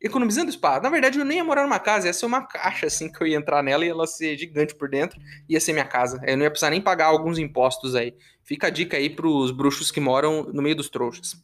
economizando 0.06 0.50
espaço. 0.50 0.84
Na 0.84 0.90
verdade, 0.90 1.18
eu 1.18 1.26
nem 1.26 1.38
ia 1.38 1.44
morar 1.44 1.64
numa 1.64 1.80
casa, 1.80 2.08
ia 2.08 2.14
ser 2.14 2.28
uma 2.28 2.46
caixa, 2.46 2.86
assim, 2.86 3.12
que 3.12 3.22
eu 3.22 3.28
ia 3.28 3.36
entrar 3.36 3.64
nela 3.64 3.84
e 3.84 3.90
ela 3.90 4.06
ser 4.06 4.38
gigante 4.38 4.76
por 4.76 4.88
dentro, 4.88 5.20
ia 5.50 5.60
ser 5.60 5.74
minha 5.74 5.86
casa. 5.86 6.22
Eu 6.26 6.38
não 6.38 6.44
ia 6.44 6.50
precisar 6.52 6.70
nem 6.70 6.80
pagar 6.80 7.08
alguns 7.08 7.40
impostos 7.40 7.96
aí. 7.96 8.14
Fica 8.46 8.68
a 8.68 8.70
dica 8.70 8.96
aí 8.96 9.10
pros 9.10 9.50
bruxos 9.50 9.90
que 9.90 10.00
moram 10.00 10.44
no 10.54 10.62
meio 10.62 10.76
dos 10.76 10.88
trouxas. 10.88 11.36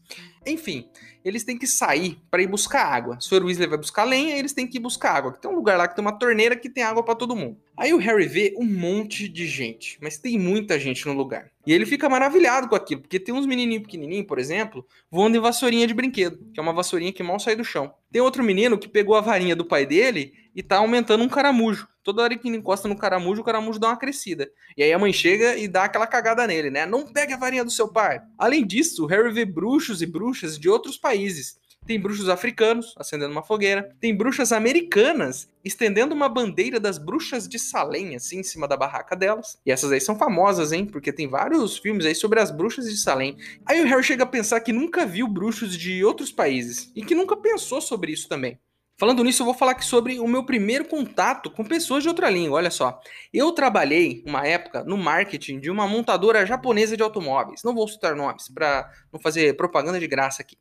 Enfim, 0.45 0.87
eles 1.25 1.43
têm 1.43 1.57
que 1.57 1.65
sair 1.65 2.19
para 2.29 2.43
ir 2.43 2.47
buscar 2.47 2.85
água. 2.85 3.19
Sr. 3.19 3.43
Weasley 3.43 3.67
vai 3.67 3.77
buscar 3.77 4.03
lenha 4.03 4.37
eles 4.37 4.53
têm 4.53 4.67
que 4.67 4.77
ir 4.77 4.79
buscar 4.79 5.13
água. 5.13 5.31
Tem 5.31 5.49
um 5.49 5.55
lugar 5.55 5.77
lá 5.77 5.87
que 5.87 5.95
tem 5.95 6.05
uma 6.05 6.17
torneira 6.17 6.55
que 6.55 6.69
tem 6.69 6.83
água 6.83 7.03
para 7.03 7.15
todo 7.15 7.35
mundo. 7.35 7.57
Aí 7.75 7.91
o 7.91 7.97
Harry 7.97 8.27
vê 8.27 8.53
um 8.55 8.65
monte 8.65 9.27
de 9.27 9.47
gente, 9.47 9.97
mas 9.99 10.19
tem 10.19 10.37
muita 10.37 10.79
gente 10.79 11.07
no 11.07 11.13
lugar. 11.13 11.49
E 11.65 11.73
ele 11.73 11.87
fica 11.87 12.07
maravilhado 12.07 12.69
com 12.69 12.75
aquilo, 12.75 13.01
porque 13.01 13.19
tem 13.19 13.33
uns 13.33 13.47
menininhos 13.47 13.83
pequenininhos, 13.83 14.27
por 14.27 14.37
exemplo, 14.37 14.85
voando 15.09 15.37
em 15.37 15.41
vassourinha 15.41 15.87
de 15.87 15.95
brinquedo, 15.95 16.37
que 16.53 16.59
é 16.59 16.63
uma 16.63 16.73
vassourinha 16.73 17.11
que 17.11 17.23
mal 17.23 17.39
sai 17.39 17.55
do 17.55 17.63
chão. 17.63 17.91
Tem 18.11 18.21
outro 18.21 18.43
menino 18.43 18.77
que 18.77 18.87
pegou 18.87 19.15
a 19.15 19.21
varinha 19.21 19.55
do 19.55 19.65
pai 19.65 19.87
dele 19.87 20.33
e 20.55 20.61
tá 20.61 20.77
aumentando 20.77 21.23
um 21.23 21.29
caramujo. 21.29 21.87
Toda 22.03 22.23
hora 22.23 22.37
que 22.37 22.47
ele 22.47 22.57
encosta 22.57 22.87
no 22.87 22.97
caramujo, 22.97 23.41
o 23.41 23.45
caramujo 23.45 23.79
dá 23.79 23.89
uma 23.89 23.97
crescida. 23.97 24.49
E 24.75 24.83
aí 24.83 24.91
a 24.91 24.99
mãe 24.99 25.13
chega 25.13 25.57
e 25.57 25.67
dá 25.67 25.83
aquela 25.83 26.07
cagada 26.07 26.45
nele, 26.47 26.69
né? 26.69 26.85
Não 26.85 27.05
pegue 27.05 27.33
a 27.33 27.37
varinha 27.37 27.63
do 27.63 27.71
seu 27.71 27.87
pai. 27.87 28.21
Além 28.37 28.65
disso, 28.65 29.05
Harry 29.05 29.31
vê 29.31 29.45
bruxos 29.45 30.01
e 30.01 30.05
bruxas 30.05 30.57
de 30.57 30.69
outros 30.69 30.97
países 30.97 31.61
tem 31.85 31.99
bruxos 31.99 32.29
africanos 32.29 32.93
acendendo 32.97 33.31
uma 33.31 33.43
fogueira, 33.43 33.95
tem 33.99 34.15
bruxas 34.15 34.51
americanas 34.51 35.49
estendendo 35.63 36.13
uma 36.13 36.29
bandeira 36.29 36.79
das 36.79 36.97
bruxas 36.97 37.47
de 37.47 37.57
Salem, 37.57 38.15
assim, 38.15 38.39
em 38.39 38.43
cima 38.43 38.67
da 38.67 38.77
barraca 38.77 39.15
delas. 39.15 39.57
E 39.65 39.71
essas 39.71 39.91
aí 39.91 39.99
são 39.99 40.17
famosas, 40.17 40.71
hein? 40.71 40.85
Porque 40.85 41.11
tem 41.11 41.27
vários 41.27 41.77
filmes 41.77 42.05
aí 42.05 42.15
sobre 42.15 42.39
as 42.39 42.51
bruxas 42.51 42.85
de 42.85 42.97
Salem. 42.97 43.35
Aí 43.65 43.81
o 43.81 43.87
Harry 43.87 44.03
chega 44.03 44.23
a 44.23 44.27
pensar 44.27 44.59
que 44.59 44.71
nunca 44.71 45.05
viu 45.05 45.27
bruxos 45.27 45.75
de 45.75 46.03
outros 46.03 46.31
países 46.31 46.91
e 46.95 47.03
que 47.03 47.15
nunca 47.15 47.35
pensou 47.35 47.81
sobre 47.81 48.11
isso 48.11 48.29
também. 48.29 48.59
Falando 49.01 49.23
nisso, 49.23 49.41
eu 49.41 49.45
vou 49.47 49.55
falar 49.55 49.71
aqui 49.71 49.83
sobre 49.83 50.19
o 50.19 50.27
meu 50.27 50.45
primeiro 50.45 50.85
contato 50.85 51.49
com 51.49 51.65
pessoas 51.65 52.03
de 52.03 52.09
outra 52.09 52.29
língua. 52.29 52.57
Olha 52.57 52.69
só, 52.69 53.01
eu 53.33 53.51
trabalhei 53.51 54.23
uma 54.27 54.45
época 54.45 54.83
no 54.83 54.95
marketing 54.95 55.59
de 55.59 55.71
uma 55.71 55.87
montadora 55.87 56.45
japonesa 56.45 56.95
de 56.95 57.01
automóveis. 57.01 57.63
Não 57.63 57.73
vou 57.73 57.87
citar 57.87 58.15
nomes 58.15 58.47
para 58.47 58.87
não 59.11 59.19
fazer 59.19 59.57
propaganda 59.57 59.99
de 59.99 60.05
graça 60.05 60.43
aqui. 60.43 60.55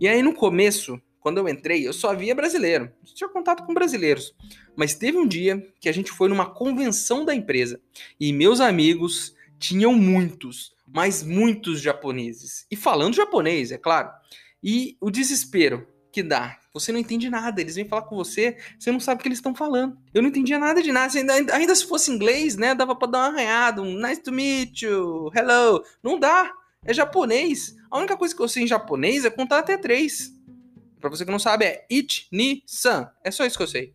E 0.00 0.08
aí 0.08 0.24
no 0.24 0.34
começo, 0.34 1.00
quando 1.20 1.38
eu 1.38 1.48
entrei, 1.48 1.86
eu 1.86 1.92
só 1.92 2.12
via 2.16 2.34
brasileiro. 2.34 2.90
Eu 3.06 3.14
tinha 3.14 3.28
contato 3.28 3.64
com 3.64 3.72
brasileiros. 3.72 4.34
Mas 4.74 4.96
teve 4.96 5.16
um 5.16 5.24
dia 5.24 5.64
que 5.78 5.88
a 5.88 5.92
gente 5.92 6.10
foi 6.10 6.28
numa 6.28 6.50
convenção 6.50 7.24
da 7.24 7.32
empresa 7.32 7.80
e 8.18 8.32
meus 8.32 8.60
amigos 8.60 9.36
tinham 9.56 9.92
muitos, 9.92 10.74
mas 10.84 11.22
muitos 11.22 11.80
japoneses. 11.80 12.66
E 12.68 12.74
falando 12.74 13.14
japonês, 13.14 13.70
é 13.70 13.78
claro. 13.78 14.10
E 14.60 14.96
o 15.00 15.12
desespero 15.12 15.93
que 16.14 16.22
dá. 16.22 16.56
Você 16.72 16.92
não 16.92 16.98
entende 17.00 17.28
nada, 17.28 17.60
eles 17.60 17.74
vêm 17.74 17.84
falar 17.84 18.02
com 18.02 18.14
você, 18.14 18.56
você 18.78 18.92
não 18.92 19.00
sabe 19.00 19.18
o 19.18 19.22
que 19.22 19.28
eles 19.28 19.38
estão 19.38 19.54
falando. 19.54 19.98
Eu 20.14 20.22
não 20.22 20.28
entendia 20.28 20.58
nada 20.58 20.80
de 20.80 20.92
nada, 20.92 21.12
ainda, 21.18 21.54
ainda 21.54 21.74
se 21.74 21.86
fosse 21.86 22.10
inglês, 22.10 22.56
né, 22.56 22.74
dava 22.74 22.94
pra 22.94 23.08
dar 23.08 23.18
uma 23.18 23.26
arranhada, 23.26 23.82
um 23.82 24.00
nice 24.00 24.22
to 24.22 24.30
meet 24.30 24.82
you, 24.82 25.30
hello. 25.34 25.84
Não 26.02 26.18
dá, 26.18 26.52
é 26.84 26.94
japonês. 26.94 27.76
A 27.90 27.98
única 27.98 28.16
coisa 28.16 28.34
que 28.34 28.40
eu 28.40 28.48
sei 28.48 28.62
em 28.62 28.66
japonês 28.66 29.24
é 29.24 29.30
contar 29.30 29.58
até 29.58 29.76
três. 29.76 30.32
Pra 31.00 31.10
você 31.10 31.24
que 31.24 31.30
não 31.30 31.38
sabe, 31.38 31.64
é 31.64 31.86
it, 31.92 32.28
ni, 32.30 32.62
san. 32.66 33.10
É 33.22 33.30
só 33.30 33.44
isso 33.44 33.56
que 33.56 33.62
eu 33.62 33.68
sei. 33.68 33.93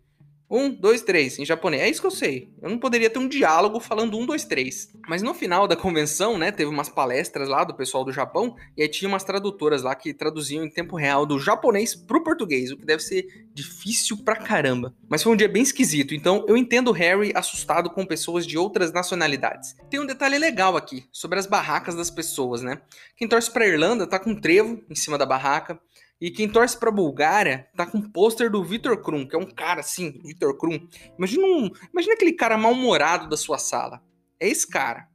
Um, 0.49 0.71
dois, 0.71 1.01
três, 1.01 1.37
em 1.37 1.45
japonês. 1.45 1.83
É 1.83 1.89
isso 1.89 2.01
que 2.01 2.07
eu 2.07 2.11
sei. 2.11 2.49
Eu 2.61 2.69
não 2.69 2.79
poderia 2.79 3.09
ter 3.09 3.19
um 3.19 3.27
diálogo 3.27 3.79
falando 3.79 4.17
um, 4.17 4.25
dois, 4.25 4.45
três. 4.45 4.91
Mas 5.07 5.21
no 5.21 5.33
final 5.33 5.67
da 5.67 5.75
convenção, 5.75 6.37
né, 6.37 6.51
teve 6.51 6.69
umas 6.69 6.89
palestras 6.89 7.47
lá 7.47 7.63
do 7.63 7.75
pessoal 7.75 8.03
do 8.03 8.11
Japão, 8.11 8.55
e 8.75 8.81
aí 8.81 8.87
tinha 8.87 9.07
umas 9.07 9.23
tradutoras 9.23 9.83
lá 9.83 9.93
que 9.93 10.13
traduziam 10.13 10.63
em 10.63 10.69
tempo 10.69 10.95
real 10.95 11.25
do 11.25 11.39
japonês 11.39 11.93
pro 11.93 12.23
português, 12.23 12.71
o 12.71 12.77
que 12.77 12.85
deve 12.85 13.03
ser 13.03 13.47
difícil 13.53 14.17
pra 14.23 14.35
caramba. 14.35 14.95
Mas 15.07 15.21
foi 15.21 15.33
um 15.33 15.35
dia 15.35 15.47
bem 15.47 15.61
esquisito, 15.61 16.15
então 16.15 16.45
eu 16.47 16.57
entendo 16.57 16.91
Harry 16.91 17.31
assustado 17.35 17.89
com 17.89 18.05
pessoas 18.05 18.47
de 18.47 18.57
outras 18.57 18.91
nacionalidades. 18.91 19.75
Tem 19.89 19.99
um 19.99 20.05
detalhe 20.05 20.37
legal 20.37 20.75
aqui, 20.75 21.05
sobre 21.11 21.37
as 21.37 21.45
barracas 21.45 21.95
das 21.95 22.09
pessoas, 22.09 22.61
né? 22.61 22.81
Quem 23.15 23.27
torce 23.27 23.51
pra 23.51 23.67
Irlanda 23.67 24.07
tá 24.07 24.17
com 24.17 24.31
um 24.31 24.39
trevo 24.39 24.81
em 24.89 24.95
cima 24.95 25.17
da 25.17 25.25
barraca. 25.25 25.79
E 26.21 26.29
quem 26.29 26.49
torce 26.49 26.77
pra 26.77 26.91
Bulgária 26.91 27.67
tá 27.75 27.85
com 27.85 27.99
um 27.99 28.11
pôster 28.11 28.51
do 28.51 28.63
Vitor 28.63 29.01
Krum, 29.01 29.25
que 29.25 29.35
é 29.35 29.39
um 29.39 29.49
cara 29.49 29.79
assim, 29.79 30.19
Vitor 30.23 30.57
Krum. 30.57 30.87
Imagina, 31.17 31.45
um, 31.45 31.71
imagina 31.93 32.13
aquele 32.13 32.33
cara 32.33 32.57
mal-humorado 32.57 33.29
da 33.29 33.37
sua 33.37 33.57
sala. 33.57 34.01
É 34.39 34.47
esse 34.47 34.67
cara. 34.67 35.07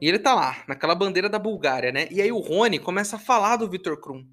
E 0.00 0.08
ele 0.08 0.18
tá 0.18 0.34
lá, 0.34 0.64
naquela 0.66 0.94
bandeira 0.94 1.28
da 1.28 1.38
Bulgária, 1.38 1.92
né? 1.92 2.08
E 2.10 2.22
aí 2.22 2.32
o 2.32 2.38
Rony 2.38 2.78
começa 2.78 3.16
a 3.16 3.18
falar 3.18 3.56
do 3.56 3.68
Vitor 3.68 4.00
Krum. 4.00 4.26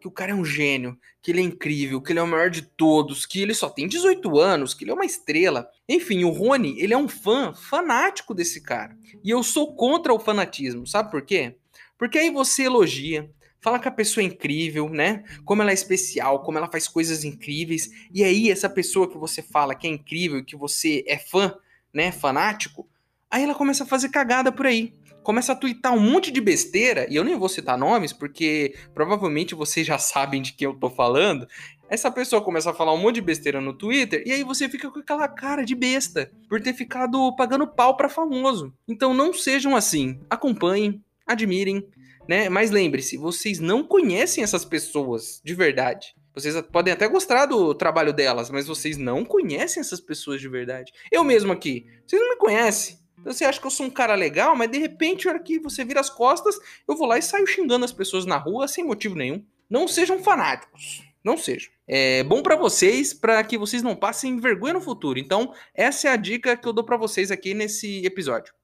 Que 0.00 0.08
o 0.08 0.10
cara 0.10 0.32
é 0.32 0.34
um 0.34 0.44
gênio, 0.44 0.98
que 1.22 1.30
ele 1.30 1.40
é 1.40 1.44
incrível, 1.44 2.00
que 2.00 2.12
ele 2.12 2.18
é 2.18 2.22
o 2.22 2.26
maior 2.26 2.48
de 2.48 2.62
todos, 2.62 3.26
que 3.26 3.42
ele 3.42 3.52
só 3.52 3.68
tem 3.68 3.86
18 3.86 4.38
anos, 4.38 4.72
que 4.72 4.84
ele 4.84 4.90
é 4.90 4.94
uma 4.94 5.04
estrela. 5.04 5.68
Enfim, 5.86 6.24
o 6.24 6.30
Rony, 6.30 6.80
ele 6.80 6.94
é 6.94 6.96
um 6.96 7.08
fã 7.08 7.52
fanático 7.52 8.34
desse 8.34 8.62
cara. 8.62 8.96
E 9.22 9.28
eu 9.28 9.42
sou 9.42 9.74
contra 9.74 10.14
o 10.14 10.18
fanatismo, 10.18 10.86
sabe 10.86 11.10
por 11.10 11.20
quê? 11.22 11.56
Porque 11.98 12.18
aí 12.18 12.30
você 12.30 12.62
elogia, 12.62 13.30
Fala 13.60 13.78
que 13.78 13.88
a 13.88 13.92
pessoa 13.92 14.24
é 14.24 14.26
incrível, 14.26 14.88
né? 14.88 15.22
Como 15.44 15.60
ela 15.60 15.70
é 15.70 15.74
especial, 15.74 16.42
como 16.42 16.56
ela 16.56 16.70
faz 16.70 16.88
coisas 16.88 17.24
incríveis. 17.24 17.90
E 18.12 18.24
aí, 18.24 18.50
essa 18.50 18.70
pessoa 18.70 19.08
que 19.08 19.18
você 19.18 19.42
fala 19.42 19.74
que 19.74 19.86
é 19.86 19.90
incrível, 19.90 20.44
que 20.44 20.56
você 20.56 21.04
é 21.06 21.18
fã, 21.18 21.54
né? 21.92 22.10
Fanático, 22.10 22.88
aí 23.30 23.42
ela 23.42 23.54
começa 23.54 23.84
a 23.84 23.86
fazer 23.86 24.08
cagada 24.08 24.50
por 24.50 24.66
aí. 24.66 24.94
Começa 25.22 25.52
a 25.52 25.56
twittar 25.56 25.92
um 25.92 26.00
monte 26.00 26.30
de 26.30 26.40
besteira, 26.40 27.06
e 27.10 27.16
eu 27.16 27.22
nem 27.22 27.36
vou 27.36 27.48
citar 27.48 27.76
nomes, 27.76 28.12
porque 28.14 28.74
provavelmente 28.94 29.54
vocês 29.54 29.86
já 29.86 29.98
sabem 29.98 30.40
de 30.40 30.54
quem 30.54 30.64
eu 30.64 30.74
tô 30.74 30.88
falando. 30.88 31.46
Essa 31.90 32.10
pessoa 32.10 32.40
começa 32.40 32.70
a 32.70 32.74
falar 32.74 32.94
um 32.94 32.98
monte 32.98 33.16
de 33.16 33.20
besteira 33.20 33.60
no 33.60 33.74
Twitter, 33.74 34.22
e 34.24 34.32
aí 34.32 34.42
você 34.42 34.68
fica 34.70 34.90
com 34.90 35.00
aquela 35.00 35.28
cara 35.28 35.64
de 35.64 35.74
besta, 35.74 36.32
por 36.48 36.62
ter 36.62 36.72
ficado 36.72 37.34
pagando 37.36 37.66
pau 37.66 37.94
pra 37.96 38.08
famoso. 38.08 38.72
Então 38.88 39.12
não 39.12 39.34
sejam 39.34 39.76
assim. 39.76 40.18
Acompanhem, 40.30 41.02
admirem, 41.26 41.86
né? 42.28 42.48
Mas 42.48 42.70
lembre-se, 42.70 43.16
vocês 43.16 43.58
não 43.58 43.82
conhecem 43.82 44.42
essas 44.42 44.64
pessoas 44.64 45.40
de 45.44 45.54
verdade. 45.54 46.14
Vocês 46.34 46.60
podem 46.62 46.92
até 46.92 47.08
gostar 47.08 47.46
do 47.46 47.74
trabalho 47.74 48.12
delas, 48.12 48.50
mas 48.50 48.66
vocês 48.66 48.96
não 48.96 49.24
conhecem 49.24 49.80
essas 49.80 50.00
pessoas 50.00 50.40
de 50.40 50.48
verdade. 50.48 50.92
Eu 51.10 51.24
mesmo 51.24 51.52
aqui, 51.52 51.86
vocês 52.06 52.22
não 52.22 52.30
me 52.30 52.36
conhecem. 52.36 52.98
Então 53.18 53.32
você 53.32 53.44
acha 53.44 53.60
que 53.60 53.66
eu 53.66 53.70
sou 53.70 53.86
um 53.86 53.90
cara 53.90 54.14
legal, 54.14 54.56
mas 54.56 54.70
de 54.70 54.78
repente, 54.78 55.26
na 55.26 55.32
hora 55.32 55.42
que 55.42 55.58
você 55.58 55.84
vira 55.84 56.00
as 56.00 56.08
costas, 56.08 56.58
eu 56.88 56.96
vou 56.96 57.06
lá 57.06 57.18
e 57.18 57.22
saio 57.22 57.46
xingando 57.46 57.84
as 57.84 57.92
pessoas 57.92 58.24
na 58.24 58.36
rua 58.36 58.66
sem 58.66 58.84
motivo 58.84 59.14
nenhum. 59.14 59.44
Não 59.68 59.86
sejam 59.86 60.22
fanáticos. 60.22 61.02
Não 61.22 61.36
sejam. 61.36 61.70
É 61.86 62.22
bom 62.24 62.42
para 62.42 62.56
vocês, 62.56 63.12
para 63.12 63.42
que 63.44 63.58
vocês 63.58 63.82
não 63.82 63.94
passem 63.94 64.40
vergonha 64.40 64.74
no 64.74 64.80
futuro. 64.80 65.18
Então, 65.18 65.52
essa 65.74 66.08
é 66.08 66.12
a 66.12 66.16
dica 66.16 66.56
que 66.56 66.66
eu 66.66 66.72
dou 66.72 66.84
para 66.84 66.96
vocês 66.96 67.30
aqui 67.30 67.52
nesse 67.52 68.04
episódio. 68.06 68.54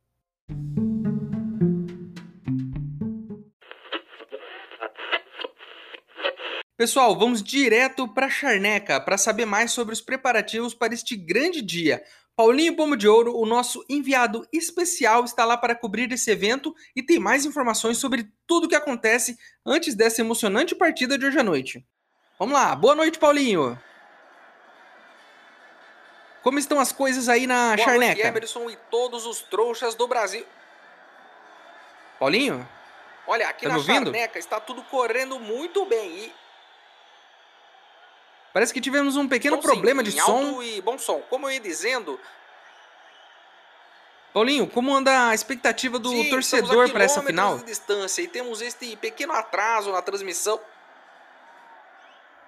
Pessoal, 6.76 7.16
vamos 7.18 7.42
direto 7.42 8.06
para 8.06 8.28
Charneca 8.28 9.00
para 9.00 9.16
saber 9.16 9.46
mais 9.46 9.72
sobre 9.72 9.94
os 9.94 10.02
preparativos 10.02 10.74
para 10.74 10.92
este 10.92 11.16
grande 11.16 11.62
dia. 11.62 12.04
Paulinho 12.36 12.76
Pomo 12.76 12.98
de 12.98 13.08
Ouro, 13.08 13.34
o 13.34 13.46
nosso 13.46 13.82
enviado 13.88 14.46
especial, 14.52 15.24
está 15.24 15.46
lá 15.46 15.56
para 15.56 15.74
cobrir 15.74 16.12
esse 16.12 16.30
evento 16.30 16.74
e 16.94 17.02
tem 17.02 17.18
mais 17.18 17.46
informações 17.46 17.96
sobre 17.96 18.30
tudo 18.46 18.64
o 18.64 18.68
que 18.68 18.74
acontece 18.74 19.38
antes 19.64 19.94
dessa 19.94 20.20
emocionante 20.20 20.74
partida 20.74 21.16
de 21.16 21.24
hoje 21.24 21.38
à 21.38 21.42
noite. 21.42 21.82
Vamos 22.38 22.52
lá, 22.52 22.76
boa 22.76 22.94
noite, 22.94 23.18
Paulinho. 23.18 23.80
Como 26.42 26.58
estão 26.58 26.78
as 26.78 26.92
coisas 26.92 27.26
aí 27.26 27.46
na 27.46 27.74
boa 27.74 27.78
Charneca? 27.78 28.22
Noite, 28.22 28.26
Emerson 28.26 28.68
e 28.68 28.76
todos 28.90 29.24
os 29.24 29.40
trouxas 29.40 29.94
do 29.94 30.06
Brasil. 30.06 30.44
Paulinho? 32.20 32.68
Olha, 33.26 33.48
aqui 33.48 33.66
tá 33.66 33.72
na 33.72 33.82
Charneca 33.82 34.38
está 34.38 34.60
tudo 34.60 34.82
correndo 34.84 35.40
muito 35.40 35.86
bem 35.86 36.18
e 36.18 36.45
Parece 38.56 38.72
que 38.72 38.80
tivemos 38.80 39.18
um 39.18 39.28
pequeno 39.28 39.56
som, 39.56 39.62
problema 39.62 40.02
sim, 40.02 40.12
de 40.12 40.18
som. 40.18 40.62
e 40.62 40.80
bom 40.80 40.96
som. 40.96 41.20
Como 41.28 41.46
eu 41.46 41.52
ia 41.52 41.60
dizendo. 41.60 42.18
Paulinho, 44.32 44.66
como 44.66 44.96
anda 44.96 45.28
a 45.28 45.34
expectativa 45.34 45.98
do 45.98 46.08
sim, 46.08 46.30
torcedor 46.30 46.90
para 46.90 47.04
essa 47.04 47.22
final? 47.22 47.58
De 47.58 47.64
distância 47.64 48.22
e 48.22 48.26
temos 48.26 48.62
este 48.62 48.96
pequeno 48.96 49.34
atraso 49.34 49.92
na 49.92 50.00
transmissão. 50.00 50.58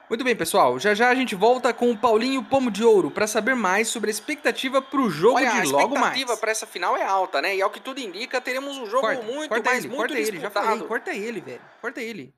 Muito 0.09 0.25
bem, 0.25 0.35
pessoal. 0.35 0.79
Já 0.79 0.95
já 0.95 1.11
a 1.11 1.15
gente 1.15 1.35
volta 1.35 1.75
com 1.75 1.91
o 1.91 1.99
Paulinho 1.99 2.43
Pomo 2.43 2.71
de 2.71 2.83
Ouro 2.83 3.11
para 3.11 3.27
saber 3.27 3.55
mais 3.55 3.88
sobre 3.88 4.09
a 4.09 4.11
expectativa 4.11 4.81
para 4.81 5.03
o 5.03 5.11
jogo 5.11 5.37
Olha, 5.37 5.61
de 5.61 5.67
logo 5.71 5.91
mais. 5.91 6.05
A 6.05 6.07
expectativa 6.07 6.37
para 6.38 6.50
essa 6.50 6.67
final 6.67 6.97
é 6.97 7.05
alta, 7.05 7.43
né? 7.43 7.55
E 7.55 7.61
ao 7.61 7.69
que 7.69 7.81
tudo 7.81 8.00
indica, 8.00 8.41
teremos 8.41 8.79
um 8.79 8.87
jogo 8.87 9.03
corta, 9.03 9.23
muito, 9.25 9.50
corta 9.50 9.69
mais 9.69 9.85
ele, 9.85 9.88
muito 9.88 9.99
corta 9.99 10.15
disputado. 10.15 10.37
ele, 10.37 10.43
já 10.43 10.50
falei, 10.50 10.88
corta 10.88 11.11
ele, 11.11 11.41
velho. 11.43 11.61
Corta 11.83 12.00
ele. 12.00 12.38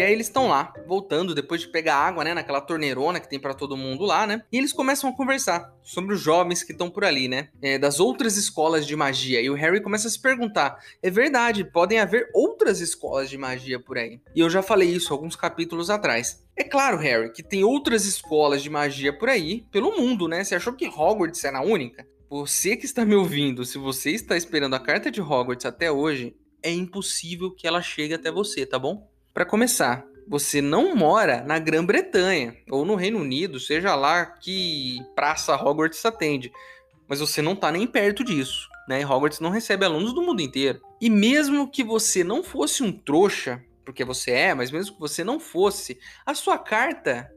E 0.00 0.02
aí 0.02 0.14
eles 0.14 0.28
estão 0.28 0.48
lá, 0.48 0.72
voltando 0.86 1.34
depois 1.34 1.60
de 1.60 1.68
pegar 1.68 1.96
água, 1.96 2.24
né, 2.24 2.32
naquela 2.32 2.62
torneirona 2.62 3.20
que 3.20 3.28
tem 3.28 3.38
para 3.38 3.52
todo 3.52 3.76
mundo 3.76 4.06
lá, 4.06 4.26
né? 4.26 4.42
E 4.50 4.56
eles 4.56 4.72
começam 4.72 5.10
a 5.10 5.12
conversar 5.14 5.70
sobre 5.82 6.14
os 6.14 6.20
jovens 6.22 6.62
que 6.62 6.72
estão 6.72 6.88
por 6.88 7.04
ali, 7.04 7.28
né? 7.28 7.50
É, 7.60 7.76
das 7.76 8.00
outras 8.00 8.38
escolas 8.38 8.86
de 8.86 8.96
magia. 8.96 9.42
E 9.42 9.50
o 9.50 9.54
Harry 9.54 9.82
começa 9.82 10.08
a 10.08 10.10
se 10.10 10.18
perguntar: 10.18 10.78
é 11.02 11.10
verdade, 11.10 11.64
podem 11.64 12.00
haver 12.00 12.30
outras 12.32 12.80
escolas 12.80 13.28
de 13.28 13.36
magia 13.36 13.78
por 13.78 13.98
aí. 13.98 14.22
E 14.34 14.40
eu 14.40 14.48
já 14.48 14.62
falei 14.62 14.88
isso 14.88 15.12
alguns 15.12 15.36
capítulos 15.36 15.90
atrás. 15.90 16.42
É 16.56 16.64
claro, 16.64 16.96
Harry, 16.96 17.30
que 17.30 17.42
tem 17.42 17.62
outras 17.62 18.06
escolas 18.06 18.62
de 18.62 18.70
magia 18.70 19.12
por 19.12 19.28
aí, 19.28 19.66
pelo 19.70 19.94
mundo, 19.94 20.26
né? 20.26 20.42
Você 20.42 20.54
achou 20.54 20.72
que 20.72 20.88
Hogwarts 20.88 21.44
era 21.44 21.58
a 21.58 21.62
única? 21.62 22.08
Você 22.30 22.74
que 22.74 22.86
está 22.86 23.04
me 23.04 23.14
ouvindo, 23.14 23.66
se 23.66 23.76
você 23.76 24.12
está 24.12 24.34
esperando 24.34 24.76
a 24.76 24.80
carta 24.80 25.10
de 25.10 25.20
Hogwarts 25.20 25.66
até 25.66 25.92
hoje, 25.92 26.34
é 26.62 26.70
impossível 26.70 27.50
que 27.50 27.66
ela 27.66 27.82
chegue 27.82 28.14
até 28.14 28.30
você, 28.30 28.64
tá 28.64 28.78
bom? 28.78 29.09
Para 29.32 29.44
começar, 29.44 30.04
você 30.26 30.60
não 30.60 30.94
mora 30.94 31.42
na 31.42 31.58
Grã-Bretanha 31.58 32.56
ou 32.68 32.84
no 32.84 32.96
Reino 32.96 33.20
Unido, 33.20 33.60
seja 33.60 33.94
lá 33.94 34.26
que 34.26 34.98
praça 35.14 35.54
Hogwarts 35.54 36.04
atende. 36.04 36.52
mas 37.08 37.20
você 37.20 37.42
não 37.42 37.56
tá 37.56 37.72
nem 37.72 37.86
perto 37.86 38.22
disso, 38.22 38.68
né? 38.88 39.04
Hogwarts 39.04 39.40
não 39.40 39.50
recebe 39.50 39.84
alunos 39.84 40.12
do 40.12 40.22
mundo 40.22 40.40
inteiro. 40.40 40.80
E 41.00 41.10
mesmo 41.10 41.68
que 41.68 41.82
você 41.82 42.22
não 42.22 42.42
fosse 42.42 42.82
um 42.82 42.92
trouxa, 42.92 43.64
porque 43.84 44.04
você 44.04 44.30
é, 44.30 44.54
mas 44.54 44.70
mesmo 44.70 44.94
que 44.94 45.00
você 45.00 45.24
não 45.24 45.40
fosse, 45.40 45.98
a 46.24 46.34
sua 46.34 46.58
carta 46.58 47.28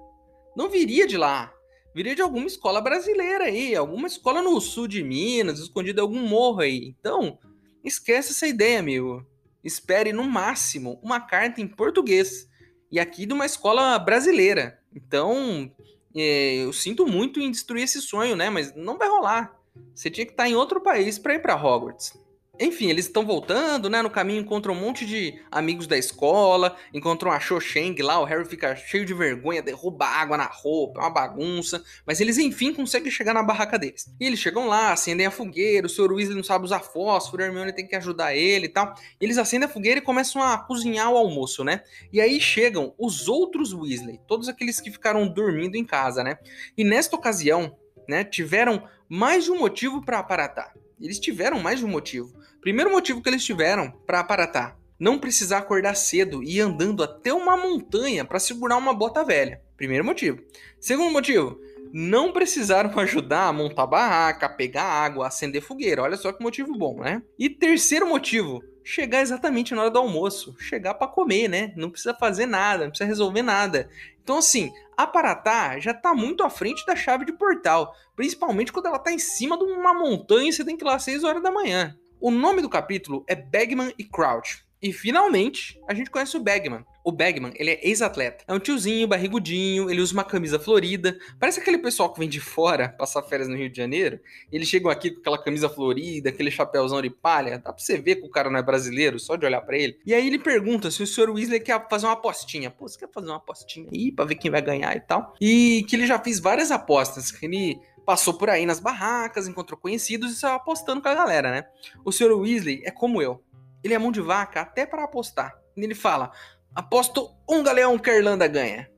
não 0.56 0.70
viria 0.70 1.08
de 1.08 1.18
lá. 1.18 1.52
Viria 1.96 2.16
de 2.16 2.22
alguma 2.22 2.48
escola 2.48 2.82
brasileira 2.82 3.46
aí, 3.46 3.76
alguma 3.76 4.08
escola 4.08 4.42
no 4.42 4.60
sul 4.60 4.88
de 4.88 5.04
Minas, 5.04 5.60
escondida 5.60 6.02
em 6.02 6.04
algum 6.04 6.28
morro 6.28 6.62
aí. 6.62 6.96
Então, 7.00 7.38
esquece 7.84 8.32
essa 8.32 8.48
ideia, 8.48 8.80
amigo. 8.80 9.26
Espere 9.63 10.12
no 10.12 10.24
máximo 10.24 11.00
uma 11.01 11.20
carta 11.20 11.62
em 11.62 11.67
português 11.67 12.48
e 12.91 13.00
aqui 13.00 13.25
de 13.25 13.34
uma 13.34 13.46
escola 13.46 13.98
brasileira. 13.98 14.79
Então, 14.93 15.72
é, 16.15 16.58
eu 16.58 16.74
sinto 16.74 17.08
muito 17.08 17.39
em 17.39 17.50
destruir 17.50 17.84
esse 17.84 18.01
sonho, 18.01 18.36
né? 18.36 18.50
Mas 18.50 18.75
não 18.75 18.98
vai 18.98 19.08
rolar. 19.08 19.58
Você 19.96 20.10
tinha 20.10 20.25
que 20.25 20.34
estar 20.34 20.48
em 20.48 20.55
outro 20.55 20.82
país 20.82 21.17
para 21.17 21.34
ir 21.34 21.41
para 21.41 21.55
Hogwarts. 21.55 22.13
Enfim, 22.60 22.88
eles 22.88 23.06
estão 23.06 23.26
voltando, 23.26 23.90
né? 23.90 24.04
No 24.04 24.12
caminho 24.12 24.40
encontram 24.40 24.76
um 24.76 24.80
monte 24.80 25.08
de 25.08 25.42
amigos 25.52 25.88
da 25.88 25.98
escola, 25.98 26.78
encontram 26.94 27.32
a 27.32 27.40
Cho 27.40 27.60
Chang 27.60 28.00
lá, 28.04 28.20
o 28.20 28.26
Harry 28.26 28.46
fica 28.46 28.76
cheio 28.76 29.04
de 29.08 29.14
vergonha, 29.14 29.60
derruba 29.60 30.06
água 30.06 30.38
na 30.38 30.46
roupa, 30.46 31.00
é 31.00 31.04
uma 31.04 31.10
bagunça, 31.10 31.84
mas 32.06 32.22
eles 32.22 32.38
enfim 32.38 32.72
conseguem 32.72 33.10
chegar 33.10 33.34
na 33.34 33.42
barraca 33.42 33.80
deles. 33.80 34.06
E 34.20 34.28
eles 34.28 34.38
chegam 34.40 34.68
lá, 34.68 34.94
acendem 34.94 35.26
a 35.26 35.32
fogueira, 35.32 35.88
o 35.88 35.90
Sr. 35.90 36.14
Weasley 36.14 36.36
não 36.36 36.44
sabe 36.44 36.66
usar 36.66 36.82
fósforo, 36.82 37.42
a 37.42 37.48
Hermione 37.48 37.74
tem 37.74 37.88
que 37.88 37.96
ajudar 37.96 38.36
ele 38.36 38.68
e 38.68 38.70
tal. 38.70 38.94
E 39.20 39.26
eles 39.26 39.40
acendem 39.40 39.68
a 39.68 39.72
fogueira 39.72 40.00
e 40.00 40.04
começam 40.04 40.40
a 40.40 40.56
cozinhar 40.56 41.12
o 41.12 41.18
almoço, 41.18 41.64
né? 41.64 41.82
E 42.12 42.22
aí 42.22 42.40
chegam 42.40 42.94
os 43.00 43.28
outros 43.28 43.74
Weasley, 43.74 44.20
todos 44.28 44.48
aqueles 44.48 44.80
que 44.80 44.92
ficaram 44.92 45.28
dormindo 45.28 45.76
em 45.76 45.84
casa, 45.84 46.24
né? 46.24 46.38
E 46.78 46.84
nesta 46.84 47.16
ocasião, 47.16 47.76
né, 48.08 48.24
tiveram 48.24 48.88
mais 49.10 49.44
de 49.44 49.52
um 49.52 49.58
motivo 49.58 50.06
para 50.06 50.20
aparatar. 50.20 50.72
Eles 51.02 51.20
tiveram 51.20 51.60
mais 51.60 51.80
de 51.80 51.86
um 51.86 51.90
motivo. 51.90 52.43
Primeiro 52.63 52.89
motivo 52.89 53.22
que 53.22 53.27
eles 53.27 53.43
tiveram 53.43 53.91
para 54.08 54.22
aparatar: 54.22 54.77
não 54.98 55.20
precisar 55.20 55.58
acordar 55.58 55.96
cedo 55.96 56.41
e 56.41 56.58
ir 56.58 56.62
andando 56.62 57.03
até 57.03 57.34
uma 57.34 57.58
montanha 57.58 58.24
para 58.24 58.39
segurar 58.39 58.77
uma 58.77 58.93
bota 58.93 59.22
velha. 59.22 59.62
Primeiro 59.75 60.05
motivo. 60.05 60.41
Segundo 60.79 61.12
motivo: 61.12 61.60
não 61.91 62.32
precisaram 62.32 62.89
ajudar 62.98 63.48
a 63.48 63.53
montar 63.53 63.86
barraca, 63.86 64.48
pegar 64.48 64.86
água, 64.86 65.27
acender 65.27 65.62
fogueira. 65.62 66.03
Olha 66.03 66.15
só 66.15 66.32
que 66.32 66.41
motivo 66.41 66.77
bom, 66.77 67.01
né? 67.01 67.22
E 67.38 67.50
terceiro 67.50 68.08
motivo: 68.08 68.63
chegar 68.82 69.20
exatamente 69.20 69.75
na 69.75 69.82
hora 69.82 69.91
do 69.91 70.00
almoço, 70.00 70.55
chegar 70.58 70.93
para 70.93 71.10
comer, 71.10 71.50
né? 71.50 71.74
Não 71.75 71.89
precisa 71.89 72.13
fazer 72.13 72.46
nada, 72.46 72.86
não 72.86 72.91
precisa 72.91 73.10
resolver 73.10 73.41
nada. 73.41 73.89
Então, 74.24 74.38
assim, 74.38 74.72
a 74.96 75.05
Paratá 75.05 75.77
já 75.79 75.91
está 75.91 76.13
muito 76.13 76.43
à 76.43 76.50
frente 76.50 76.86
da 76.86 76.96
chave 76.96 77.25
de 77.25 77.34
portal, 77.34 77.93
principalmente 78.15 78.72
quando 78.72 78.86
ela 78.86 78.96
está 78.96 79.12
em 79.12 79.20
cima 79.20 79.58
de 79.58 79.65
uma 79.65 79.93
montanha 79.93 80.48
e 80.48 80.53
você 80.53 80.63
tem 80.63 80.77
que 80.77 80.84
ir 80.86 80.88
lá 80.88 80.96
às 80.96 81.03
6 81.03 81.25
horas 81.25 81.43
da 81.43 81.51
manhã. 81.51 81.93
O 82.24 82.32
nome 82.32 82.62
do 82.62 82.70
capítulo 82.70 83.25
é 83.27 83.36
Bagman 83.36 83.94
e 84.00 84.03
Crouch. 84.06 84.63
E 84.82 84.94
finalmente, 84.94 85.77
a 85.86 85.94
gente 85.94 86.10
conhece 86.10 86.38
o 86.38 86.39
Bagman. 86.39 86.86
O 87.03 87.12
Bagman, 87.12 87.51
ele 87.58 87.72
é 87.72 87.86
ex-atleta. 87.86 88.46
É 88.48 88.53
um 88.53 88.60
tiozinho, 88.60 89.10
barrigudinho, 89.10 89.92
ele 89.92 90.00
usa 90.00 90.13
uma 90.13 90.24
camisa 90.24 90.58
florida. 90.58 91.20
Parece 91.38 91.60
aquele 91.60 91.77
pessoal 91.77 92.13
que 92.13 92.20
vem 92.22 92.30
de 92.30 92.39
fora 92.39 92.96
passar 92.98 93.24
férias 93.24 93.50
no 93.50 93.58
Rio 93.58 93.70
de 93.70 93.75
Janeiro. 93.75 94.22
Eles 94.50 94.70
chegam 94.70 94.89
aqui 94.89 95.12
com 95.12 95.20
aquela 95.20 95.38
camisa 95.38 95.68
florida, 95.68 96.30
aquele 96.30 96.50
chapéuzão 96.50 97.01
de 97.01 97.10
palha. 97.10 97.58
Dá 97.58 97.74
pra 97.74 97.84
você 97.84 97.98
ver 97.98 98.15
que 98.15 98.25
o 98.25 98.30
cara 98.30 98.50
não 98.50 98.58
é 98.58 98.63
brasileiro, 98.63 99.20
só 99.20 99.36
de 99.36 99.46
olhar 99.46 99.60
para 99.60 99.77
ele. 99.77 100.00
E 100.06 100.13
aí 100.13 100.25
ele 100.25 100.39
pergunta 100.39 100.89
se 100.89 101.03
o 101.03 101.08
Sr. 101.08 101.30
Weasley 101.30 101.60
quer 101.60 101.86
fazer 101.89 102.06
uma 102.06 102.13
apostinha. 102.13 102.72
Pô, 102.72 102.88
você 102.88 102.98
quer 102.98 103.10
fazer 103.12 103.27
uma 103.27 103.36
apostinha 103.36 103.89
aí 103.94 104.13
pra 104.13 104.24
ver 104.24 104.36
quem 104.36 104.50
vai 104.50 104.62
ganhar 104.62 104.96
e 104.96 105.01
tal? 105.01 105.36
E 105.42 105.86
que 105.89 105.96
ele 105.98 106.08
já 106.08 106.18
fez 106.18 106.39
várias 106.39 106.72
apostas. 106.72 107.32
Que 107.32 107.46
ele 107.46 107.82
passou 108.06 108.34
por 108.34 108.50
aí 108.50 108.66
nas 108.66 108.80
barracas, 108.80 109.48
encontrou 109.48 109.80
conhecidos 109.80 110.32
e 110.32 110.36
saiu 110.36 110.56
apostando 110.56 111.02
com 111.02 111.10
a 111.10 111.16
galera, 111.16 111.52
né? 111.52 111.66
O 112.04 112.12
Sr. 112.12 112.32
Weasley 112.34 112.82
é 112.86 112.92
como 112.92 113.22
eu. 113.22 113.44
Ele 113.84 113.94
é 113.94 114.00
mão 114.00 114.12
de 114.12 114.22
vaca 114.22 114.62
até 114.62 114.86
para 114.86 115.04
apostar. 115.04 115.58
E 115.76 115.84
ele 115.84 115.96
fala: 115.96 116.32
aposto 116.74 117.36
um 117.50 117.64
galeão 117.64 117.98
que 117.98 118.10
a 118.10 118.16
Irlanda 118.16 118.48
ganha. 118.48 118.90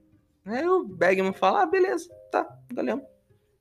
Aí 0.45 0.67
o 0.67 0.83
Bagman 0.83 1.33
fala: 1.33 1.63
ah, 1.63 1.65
beleza, 1.65 2.09
tá, 2.31 2.47
galeão. 2.71 3.05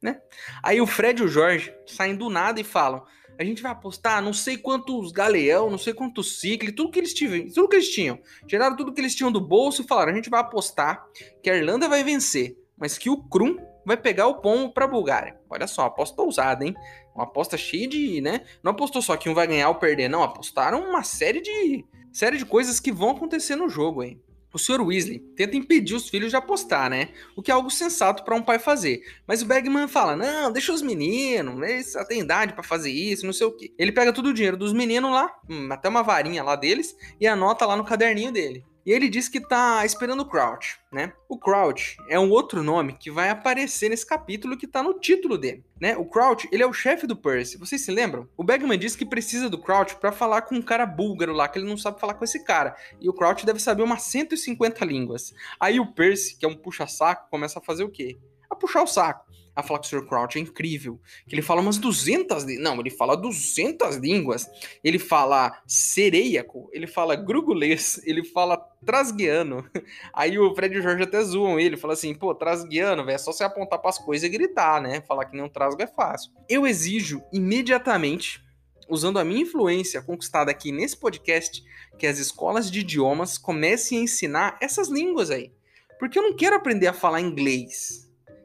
Né? 0.02 0.20
Aí 0.62 0.80
o 0.80 0.86
Fred 0.86 1.22
e 1.22 1.24
o 1.24 1.28
Jorge 1.28 1.74
saem 1.86 2.14
do 2.14 2.28
nada 2.28 2.60
e 2.60 2.64
falam: 2.64 3.04
a 3.38 3.44
gente 3.44 3.62
vai 3.62 3.72
apostar 3.72 4.22
não 4.22 4.32
sei 4.32 4.56
quantos 4.56 5.12
galeão, 5.12 5.70
não 5.70 5.78
sei 5.78 5.92
quantos 5.92 6.40
ciclos, 6.40 6.74
tudo 6.74 6.90
que 6.90 6.98
eles 6.98 7.14
tinham, 7.14 7.48
tudo 7.50 7.68
que 7.68 7.76
eles 7.76 7.88
tinham. 7.88 8.18
Tiraram 8.46 8.76
tudo 8.76 8.92
que 8.92 9.00
eles 9.00 9.14
tinham 9.14 9.32
do 9.32 9.40
bolso 9.40 9.82
e 9.82 9.86
falaram: 9.86 10.12
a 10.12 10.14
gente 10.14 10.30
vai 10.30 10.40
apostar 10.40 11.04
que 11.42 11.50
a 11.50 11.56
Irlanda 11.56 11.88
vai 11.88 12.04
vencer, 12.04 12.56
mas 12.76 12.98
que 12.98 13.10
o 13.10 13.16
Krum 13.16 13.56
vai 13.84 13.96
pegar 13.96 14.26
o 14.26 14.40
pombo 14.40 14.72
para 14.72 14.84
a 14.84 14.88
Bulgária. 14.88 15.38
Olha 15.48 15.66
só, 15.66 15.82
aposta 15.82 16.20
ousada, 16.22 16.64
hein? 16.64 16.74
Uma 17.14 17.24
aposta 17.24 17.56
cheia 17.56 17.88
de, 17.88 18.20
né? 18.20 18.40
Não 18.62 18.72
apostou 18.72 19.00
só 19.00 19.16
que 19.16 19.28
um 19.28 19.34
vai 19.34 19.46
ganhar 19.46 19.68
ou 19.68 19.76
perder, 19.76 20.08
não. 20.08 20.22
Apostaram 20.22 20.80
uma 20.80 21.02
série 21.02 21.40
de 21.40 21.84
série 22.12 22.38
de 22.38 22.46
coisas 22.46 22.78
que 22.78 22.92
vão 22.92 23.10
acontecer 23.10 23.56
no 23.56 23.68
jogo, 23.68 24.02
hein? 24.02 24.20
O 24.54 24.58
Sr. 24.58 24.80
Weasley 24.80 25.18
tenta 25.36 25.56
impedir 25.56 25.96
os 25.96 26.08
filhos 26.08 26.30
de 26.30 26.36
apostar, 26.36 26.88
né? 26.88 27.08
O 27.34 27.42
que 27.42 27.50
é 27.50 27.54
algo 27.54 27.68
sensato 27.68 28.24
para 28.24 28.36
um 28.36 28.42
pai 28.42 28.60
fazer. 28.60 29.02
Mas 29.26 29.42
o 29.42 29.46
Bagman 29.46 29.88
fala: 29.88 30.14
não, 30.14 30.52
deixa 30.52 30.72
os 30.72 30.80
meninos, 30.80 31.60
eles 31.68 31.92
têm 32.06 32.20
idade 32.20 32.52
para 32.52 32.62
fazer 32.62 32.92
isso, 32.92 33.26
não 33.26 33.32
sei 33.32 33.48
o 33.48 33.52
quê. 33.52 33.74
Ele 33.76 33.90
pega 33.90 34.12
todo 34.12 34.26
o 34.26 34.32
dinheiro 34.32 34.56
dos 34.56 34.72
meninos 34.72 35.10
lá, 35.10 35.28
hum, 35.50 35.68
até 35.72 35.88
uma 35.88 36.04
varinha 36.04 36.44
lá 36.44 36.54
deles, 36.54 36.94
e 37.20 37.26
anota 37.26 37.66
lá 37.66 37.74
no 37.74 37.84
caderninho 37.84 38.30
dele. 38.30 38.64
E 38.84 38.92
ele 38.92 39.08
diz 39.08 39.28
que 39.28 39.40
tá 39.40 39.84
esperando 39.84 40.20
o 40.20 40.28
Crouch, 40.28 40.78
né? 40.92 41.14
O 41.26 41.38
Crouch 41.38 41.96
é 42.08 42.18
um 42.18 42.30
outro 42.30 42.62
nome 42.62 42.92
que 42.92 43.10
vai 43.10 43.30
aparecer 43.30 43.88
nesse 43.88 44.06
capítulo 44.06 44.58
que 44.58 44.66
tá 44.66 44.82
no 44.82 44.98
título 45.00 45.38
dele, 45.38 45.64
né? 45.80 45.96
O 45.96 46.04
Crouch, 46.04 46.46
ele 46.52 46.62
é 46.62 46.66
o 46.66 46.72
chefe 46.72 47.06
do 47.06 47.16
Percy. 47.16 47.56
Vocês 47.56 47.82
se 47.82 47.90
lembram? 47.90 48.28
O 48.36 48.44
Bagman 48.44 48.78
diz 48.78 48.94
que 48.94 49.06
precisa 49.06 49.48
do 49.48 49.58
Crouch 49.58 49.96
para 49.96 50.12
falar 50.12 50.42
com 50.42 50.56
um 50.56 50.62
cara 50.62 50.84
búlgaro 50.84 51.32
lá, 51.32 51.48
que 51.48 51.58
ele 51.58 51.68
não 51.68 51.78
sabe 51.78 51.98
falar 51.98 52.14
com 52.14 52.24
esse 52.24 52.44
cara. 52.44 52.76
E 53.00 53.08
o 53.08 53.14
Crouch 53.14 53.46
deve 53.46 53.58
saber 53.58 53.82
umas 53.82 54.02
150 54.02 54.84
línguas. 54.84 55.32
Aí 55.58 55.80
o 55.80 55.92
Percy, 55.92 56.36
que 56.36 56.44
é 56.44 56.48
um 56.48 56.56
puxa-saco, 56.56 57.30
começa 57.30 57.58
a 57.58 57.62
fazer 57.62 57.84
o 57.84 57.90
quê? 57.90 58.18
A 58.50 58.54
puxar 58.54 58.82
o 58.82 58.86
saco 58.86 59.23
a 59.54 59.62
falar 59.62 59.80
que 59.80 59.86
o 59.86 59.90
Sr. 59.90 60.06
Crouch 60.06 60.38
é 60.38 60.40
incrível. 60.40 61.00
Que 61.26 61.34
ele 61.34 61.42
fala 61.42 61.60
umas 61.60 61.78
200... 61.78 62.44
Não, 62.58 62.78
ele 62.80 62.90
fala 62.90 63.16
200 63.16 63.96
línguas. 63.96 64.46
Ele 64.82 64.98
fala 64.98 65.62
sereiaco, 65.66 66.68
ele 66.72 66.86
fala 66.86 67.14
grugulês, 67.14 68.00
ele 68.06 68.24
fala 68.24 68.56
trasguiano. 68.84 69.68
Aí 70.12 70.38
o 70.38 70.54
Fred 70.54 70.74
e 70.74 70.78
o 70.78 70.82
Jorge 70.82 71.02
até 71.02 71.22
zoam 71.22 71.58
ele, 71.58 71.76
fala 71.76 71.94
assim, 71.94 72.14
pô, 72.14 72.34
trasguiano, 72.34 73.08
é 73.08 73.18
só 73.18 73.32
você 73.32 73.44
apontar 73.44 73.80
pras 73.80 73.98
coisas 73.98 74.28
e 74.28 74.32
gritar, 74.32 74.80
né? 74.80 75.00
Falar 75.02 75.26
que 75.26 75.36
nem 75.36 75.44
um 75.44 75.48
trasgo 75.48 75.82
é 75.82 75.86
fácil. 75.86 76.32
Eu 76.48 76.66
exijo 76.66 77.22
imediatamente, 77.32 78.42
usando 78.88 79.18
a 79.18 79.24
minha 79.24 79.42
influência 79.42 80.02
conquistada 80.02 80.50
aqui 80.50 80.70
nesse 80.70 80.96
podcast, 80.96 81.64
que 81.98 82.06
as 82.06 82.18
escolas 82.18 82.70
de 82.70 82.80
idiomas 82.80 83.38
comecem 83.38 83.98
a 83.98 84.02
ensinar 84.02 84.58
essas 84.60 84.88
línguas 84.88 85.30
aí. 85.30 85.52
Porque 85.98 86.18
eu 86.18 86.22
não 86.22 86.36
quero 86.36 86.56
aprender 86.56 86.88
a 86.88 86.92
falar 86.92 87.20
inglês 87.20 88.03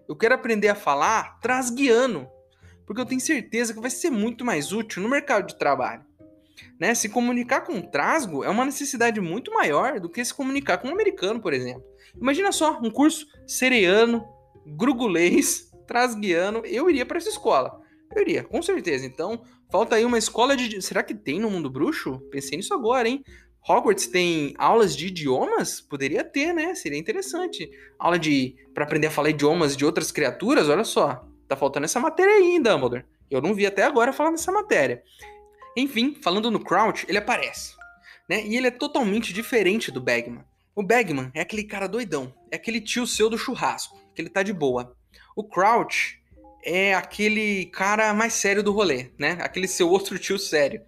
eu 0.10 0.16
quero 0.16 0.34
aprender 0.34 0.70
a 0.70 0.76
falar 0.76 1.40
trasguiano, 1.40 2.28
porque 2.84 3.00
eu 3.00 3.06
tenho 3.06 3.22
certeza 3.22 3.76
que 3.76 3.80
vai 3.80 3.92
ser 3.92 4.10
muito 4.10 4.44
mais 4.44 4.74
útil 4.74 5.04
no 5.04 5.08
mercado 5.08 5.46
de 5.46 5.60
trabalho. 5.60 6.04
Né? 6.80 6.96
Se 6.96 7.08
comunicar 7.08 7.62
com 7.62 7.74
um 7.74 7.82
trasgo 7.82 8.44
é 8.44 8.50
uma 8.50 8.66
necessidade 8.66 9.22
muito 9.22 9.54
maior 9.54 10.00
do 10.00 10.10
que 10.10 10.26
se 10.26 10.34
comunicar 10.34 10.80
com 10.80 10.88
um 10.88 10.94
americano, 10.94 11.40
por 11.40 11.54
exemplo. 11.54 11.84
Imagina 12.20 12.52
só, 12.52 12.80
um 12.82 12.90
curso 12.90 13.28
sereano, 13.46 14.26
grugulês, 14.66 15.72
trasguiano, 15.86 16.64
eu 16.66 16.90
iria 16.90 17.06
para 17.06 17.18
essa 17.18 17.30
escola. 17.30 17.80
Eu 18.16 18.24
iria, 18.24 18.44
com 18.44 18.64
certeza. 18.64 19.06
Então, 19.06 19.44
falta 19.72 19.96
aí 19.96 20.04
uma 20.04 20.18
escola 20.18 20.58
de. 20.58 20.82
Será 20.82 21.04
que 21.04 21.14
tem 21.14 21.40
no 21.40 21.52
mundo 21.52 21.70
bruxo? 21.70 22.20
Pensei 22.32 22.58
nisso 22.58 22.74
agora, 22.74 23.08
hein? 23.08 23.24
Hogwarts 23.70 24.08
tem 24.08 24.56
aulas 24.58 24.98
de 24.98 25.08
idiomas? 25.08 25.80
Poderia 25.80 26.24
ter, 26.24 26.54
né? 26.54 26.74
Seria 26.74 26.98
interessante. 26.98 27.70
Aula 28.00 28.18
de 28.18 28.56
para 28.74 28.84
aprender 28.84 29.08
a 29.08 29.12
falar 29.12 29.30
idiomas 29.30 29.78
de 29.78 29.86
outras 29.86 30.12
criaturas, 30.12 30.68
olha 30.68 30.84
só. 30.84 31.24
Tá 31.48 31.56
faltando 31.56 31.86
essa 31.86 32.00
matéria 32.00 32.34
aí, 32.34 32.60
Dumbledore. 32.60 33.06
Eu 33.30 33.40
não 33.42 33.54
vi 33.54 33.68
até 33.68 33.84
agora 33.84 34.12
falar 34.12 34.32
nessa 34.32 34.52
matéria. 34.52 35.04
Enfim, 35.78 36.18
falando 36.20 36.50
no 36.50 36.60
Crouch, 36.60 37.06
ele 37.08 37.20
aparece, 37.20 37.76
né? 38.28 38.44
E 38.44 38.58
ele 38.58 38.66
é 38.66 38.72
totalmente 38.72 39.32
diferente 39.32 39.92
do 39.92 40.02
Bagman. 40.02 40.44
O 40.76 40.82
Bagman 40.82 41.30
é 41.36 41.42
aquele 41.42 41.64
cara 41.64 41.88
doidão, 41.88 42.34
é 42.50 42.56
aquele 42.56 42.82
tio 42.82 43.06
seu 43.06 43.30
do 43.30 43.38
churrasco, 43.38 44.00
que 44.16 44.22
ele 44.22 44.30
tá 44.30 44.42
de 44.42 44.52
boa. 44.52 44.96
O 45.36 45.44
Crouch 45.44 46.20
é 46.64 46.96
aquele 46.96 47.68
cara 47.68 48.16
mais 48.16 48.34
sério 48.34 48.64
do 48.64 48.72
rolê, 48.72 49.12
né? 49.18 49.38
Aquele 49.42 49.68
seu 49.68 49.90
outro 49.90 50.18
tio 50.18 50.40
sério. 50.40 50.82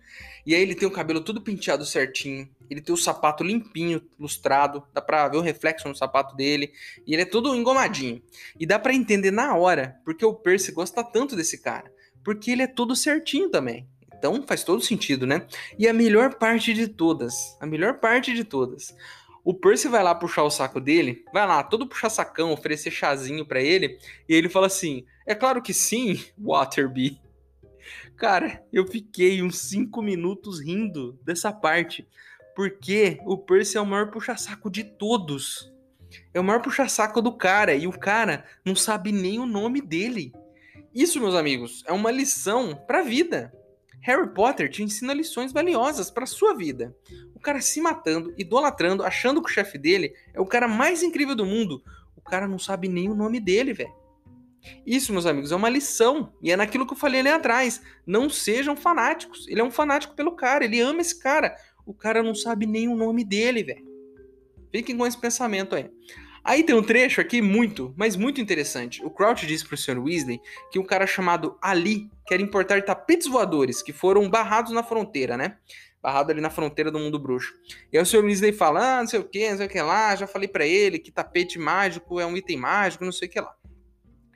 E 0.46 0.56
aí 0.56 0.62
ele 0.62 0.74
tem 0.74 0.88
o 0.88 0.92
cabelo 0.92 1.22
todo 1.22 1.42
penteado 1.42 1.86
certinho, 1.86 2.50
ele 2.72 2.80
tem 2.80 2.96
o 2.96 2.98
sapato 2.98 3.44
limpinho, 3.44 4.02
lustrado, 4.18 4.82
dá 4.94 5.02
pra 5.02 5.28
ver 5.28 5.36
o 5.36 5.42
reflexo 5.42 5.90
no 5.90 5.96
sapato 5.96 6.38
dele, 6.38 6.72
e 7.06 7.14
ele 7.14 7.24
é 7.24 7.26
todo 7.26 7.54
engomadinho. 7.54 8.24
E 8.58 8.66
dá 8.66 8.80
para 8.80 8.94
entender 8.94 9.30
na 9.30 9.54
hora 9.58 9.98
porque 10.06 10.26
o 10.26 10.34
Percy 10.34 10.72
gosta 10.72 11.04
tanto 11.04 11.36
desse 11.36 11.62
cara, 11.62 11.92
porque 12.24 12.50
ele 12.50 12.62
é 12.62 12.68
todo 12.68 12.96
certinho 12.96 13.50
também. 13.50 13.90
Então 14.16 14.42
faz 14.48 14.64
todo 14.64 14.82
sentido, 14.82 15.28
né? 15.28 15.46
E 15.78 15.86
a 15.86 15.92
melhor 15.92 16.36
parte 16.36 16.74
de 16.74 16.88
todas, 16.88 17.58
a 17.60 17.66
melhor 17.66 18.00
parte 18.00 18.34
de 18.34 18.46
todas, 18.46 18.96
o 19.44 19.54
Percy 19.54 19.90
vai 19.90 20.02
lá 20.02 20.16
puxar 20.16 20.44
o 20.44 20.50
saco 20.50 20.80
dele, 20.80 21.26
vai 21.34 21.46
lá, 21.46 21.62
todo 21.64 21.88
puxar 21.88 22.10
sacão, 22.10 22.54
oferecer 22.54 22.92
chazinho 22.92 23.46
para 23.46 23.62
ele, 23.62 23.98
e 24.30 24.34
ele 24.34 24.48
fala 24.48 24.68
assim: 24.68 25.06
"É 25.28 25.36
claro 25.36 25.62
que 25.62 25.74
sim, 25.74 26.24
Waterby". 26.38 27.20
Cara, 28.16 28.64
eu 28.72 28.88
fiquei 28.88 29.42
uns 29.42 29.58
5 29.58 30.02
minutos 30.02 30.62
rindo 30.62 31.20
dessa 31.26 31.52
parte, 31.52 32.08
porque 32.56 33.20
o 33.26 33.38
Percy 33.38 33.78
é 33.78 33.82
o 33.82 33.86
maior 33.86 34.12
puxa-saco 34.12 34.70
de 34.70 34.84
todos. 34.84 35.72
É 36.34 36.40
o 36.40 36.44
maior 36.44 36.62
puxa-saco 36.62 37.22
do 37.22 37.36
cara, 37.36 37.74
e 37.74 37.88
o 37.88 37.98
cara 37.98 38.46
não 38.66 38.76
sabe 38.76 39.12
nem 39.12 39.40
o 39.40 39.46
nome 39.46 39.82
dele. 39.82 40.34
Isso, 40.94 41.22
meus 41.22 41.36
amigos, 41.36 41.84
é 41.88 41.94
uma 41.94 42.12
lição 42.12 42.76
pra 42.86 43.02
vida. 43.02 43.54
Harry 44.02 44.34
Potter 44.34 44.70
te 44.70 44.84
ensina 44.84 45.14
lições 45.14 45.54
valiosas 45.54 46.10
para 46.10 46.26
sua 46.26 46.56
vida. 46.56 46.96
O 47.36 47.40
cara 47.40 47.62
se 47.62 47.80
matando, 47.80 48.34
idolatrando, 48.38 49.04
achando 49.04 49.42
que 49.42 49.50
o 49.50 49.54
chefe 49.54 49.78
dele 49.78 50.14
é 50.34 50.42
o 50.42 50.46
cara 50.46 50.68
mais 50.68 51.04
incrível 51.04 51.36
do 51.36 51.46
mundo. 51.46 51.84
O 52.16 52.22
cara 52.22 52.48
não 52.48 52.60
sabe 52.60 52.88
nem 52.88 53.10
o 53.10 53.16
nome 53.16 53.40
dele, 53.40 53.74
velho. 53.74 54.02
Isso, 54.86 55.12
meus 55.12 55.26
amigos, 55.26 55.52
é 55.52 55.56
uma 55.56 55.70
lição. 55.70 56.34
E 56.42 56.52
é 56.52 56.56
naquilo 56.56 56.86
que 56.86 56.94
eu 56.94 56.98
falei 56.98 57.20
ali 57.20 57.30
atrás. 57.30 57.82
Não 58.06 58.30
sejam 58.30 58.76
fanáticos. 58.76 59.48
Ele 59.48 59.62
é 59.62 59.64
um 59.64 59.72
fanático 59.72 60.16
pelo 60.16 60.36
cara. 60.36 60.66
Ele 60.66 60.80
ama 60.80 61.02
esse 61.02 61.20
cara. 61.20 61.56
O 61.86 61.94
cara 61.94 62.24
não 62.24 62.36
sabe 62.36 62.66
nem 62.66 62.88
o 62.88 62.96
nome 62.96 63.24
dele, 63.24 63.64
velho. 63.64 63.86
Fiquem 64.72 64.98
com 64.98 65.06
esse 65.06 65.20
pensamento 65.20 65.76
aí. 65.76 65.90
Aí 66.44 66.64
tem 66.64 66.76
um 66.76 66.82
trecho 66.82 67.22
aqui 67.22 67.42
muito, 67.42 67.94
mas 67.96 68.16
muito 68.16 68.42
interessante. 68.42 69.04
O 69.06 69.12
Crouch 69.12 69.46
disse 69.46 69.66
pro 69.66 69.78
Sr. 69.78 70.00
Weasley 70.00 70.42
que 70.72 70.80
um 70.80 70.84
cara 70.84 71.06
chamado 71.06 71.58
Ali 71.62 72.10
quer 72.26 72.40
importar 72.40 72.82
tapetes 72.84 73.28
voadores 73.28 73.84
que 73.84 73.94
foram 73.94 74.28
barrados 74.28 74.72
na 74.72 74.82
fronteira, 74.82 75.38
né? 75.38 75.58
Barrado 76.02 76.32
ali 76.32 76.42
na 76.42 76.50
fronteira 76.50 76.90
do 76.90 76.98
mundo 76.98 77.20
bruxo. 77.20 77.54
E 77.94 77.98
aí 77.98 78.02
o 78.02 78.06
Sr. 78.06 78.26
Weasley 78.26 78.54
fala, 78.54 78.98
ah, 78.98 79.02
não 79.02 79.08
sei 79.08 79.20
o 79.20 79.24
que, 79.24 79.50
não 79.52 79.58
sei 79.58 79.68
o 79.68 79.70
que 79.70 79.82
lá, 79.82 80.16
já 80.16 80.26
falei 80.26 80.48
para 80.48 80.66
ele 80.66 80.98
que 80.98 81.12
tapete 81.12 81.60
mágico 81.60 82.20
é 82.20 82.26
um 82.26 82.36
item 82.36 82.58
mágico, 82.58 83.06
não 83.06 83.12
sei 83.12 83.28
o 83.28 83.32
que 83.32 83.40
lá. 83.40 83.56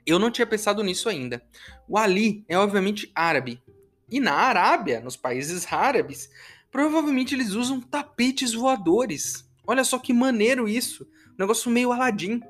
Eu 0.06 0.20
não 0.20 0.30
tinha 0.30 0.46
pensado 0.46 0.84
nisso 0.84 1.08
ainda. 1.08 1.42
O 1.88 1.98
Ali 1.98 2.44
é 2.48 2.56
obviamente 2.56 3.10
árabe. 3.12 3.60
E 4.08 4.20
na 4.20 4.34
Arábia, 4.34 5.00
nos 5.00 5.16
países 5.16 5.66
árabes, 5.72 6.30
provavelmente 6.76 7.34
eles 7.34 7.52
usam 7.52 7.80
tapetes 7.80 8.52
voadores. 8.52 9.48
Olha 9.66 9.82
só 9.82 9.98
que 9.98 10.12
maneiro 10.12 10.68
isso. 10.68 11.04
Um 11.04 11.38
negócio 11.38 11.70
meio 11.70 11.90
Aladdin. 11.90 12.42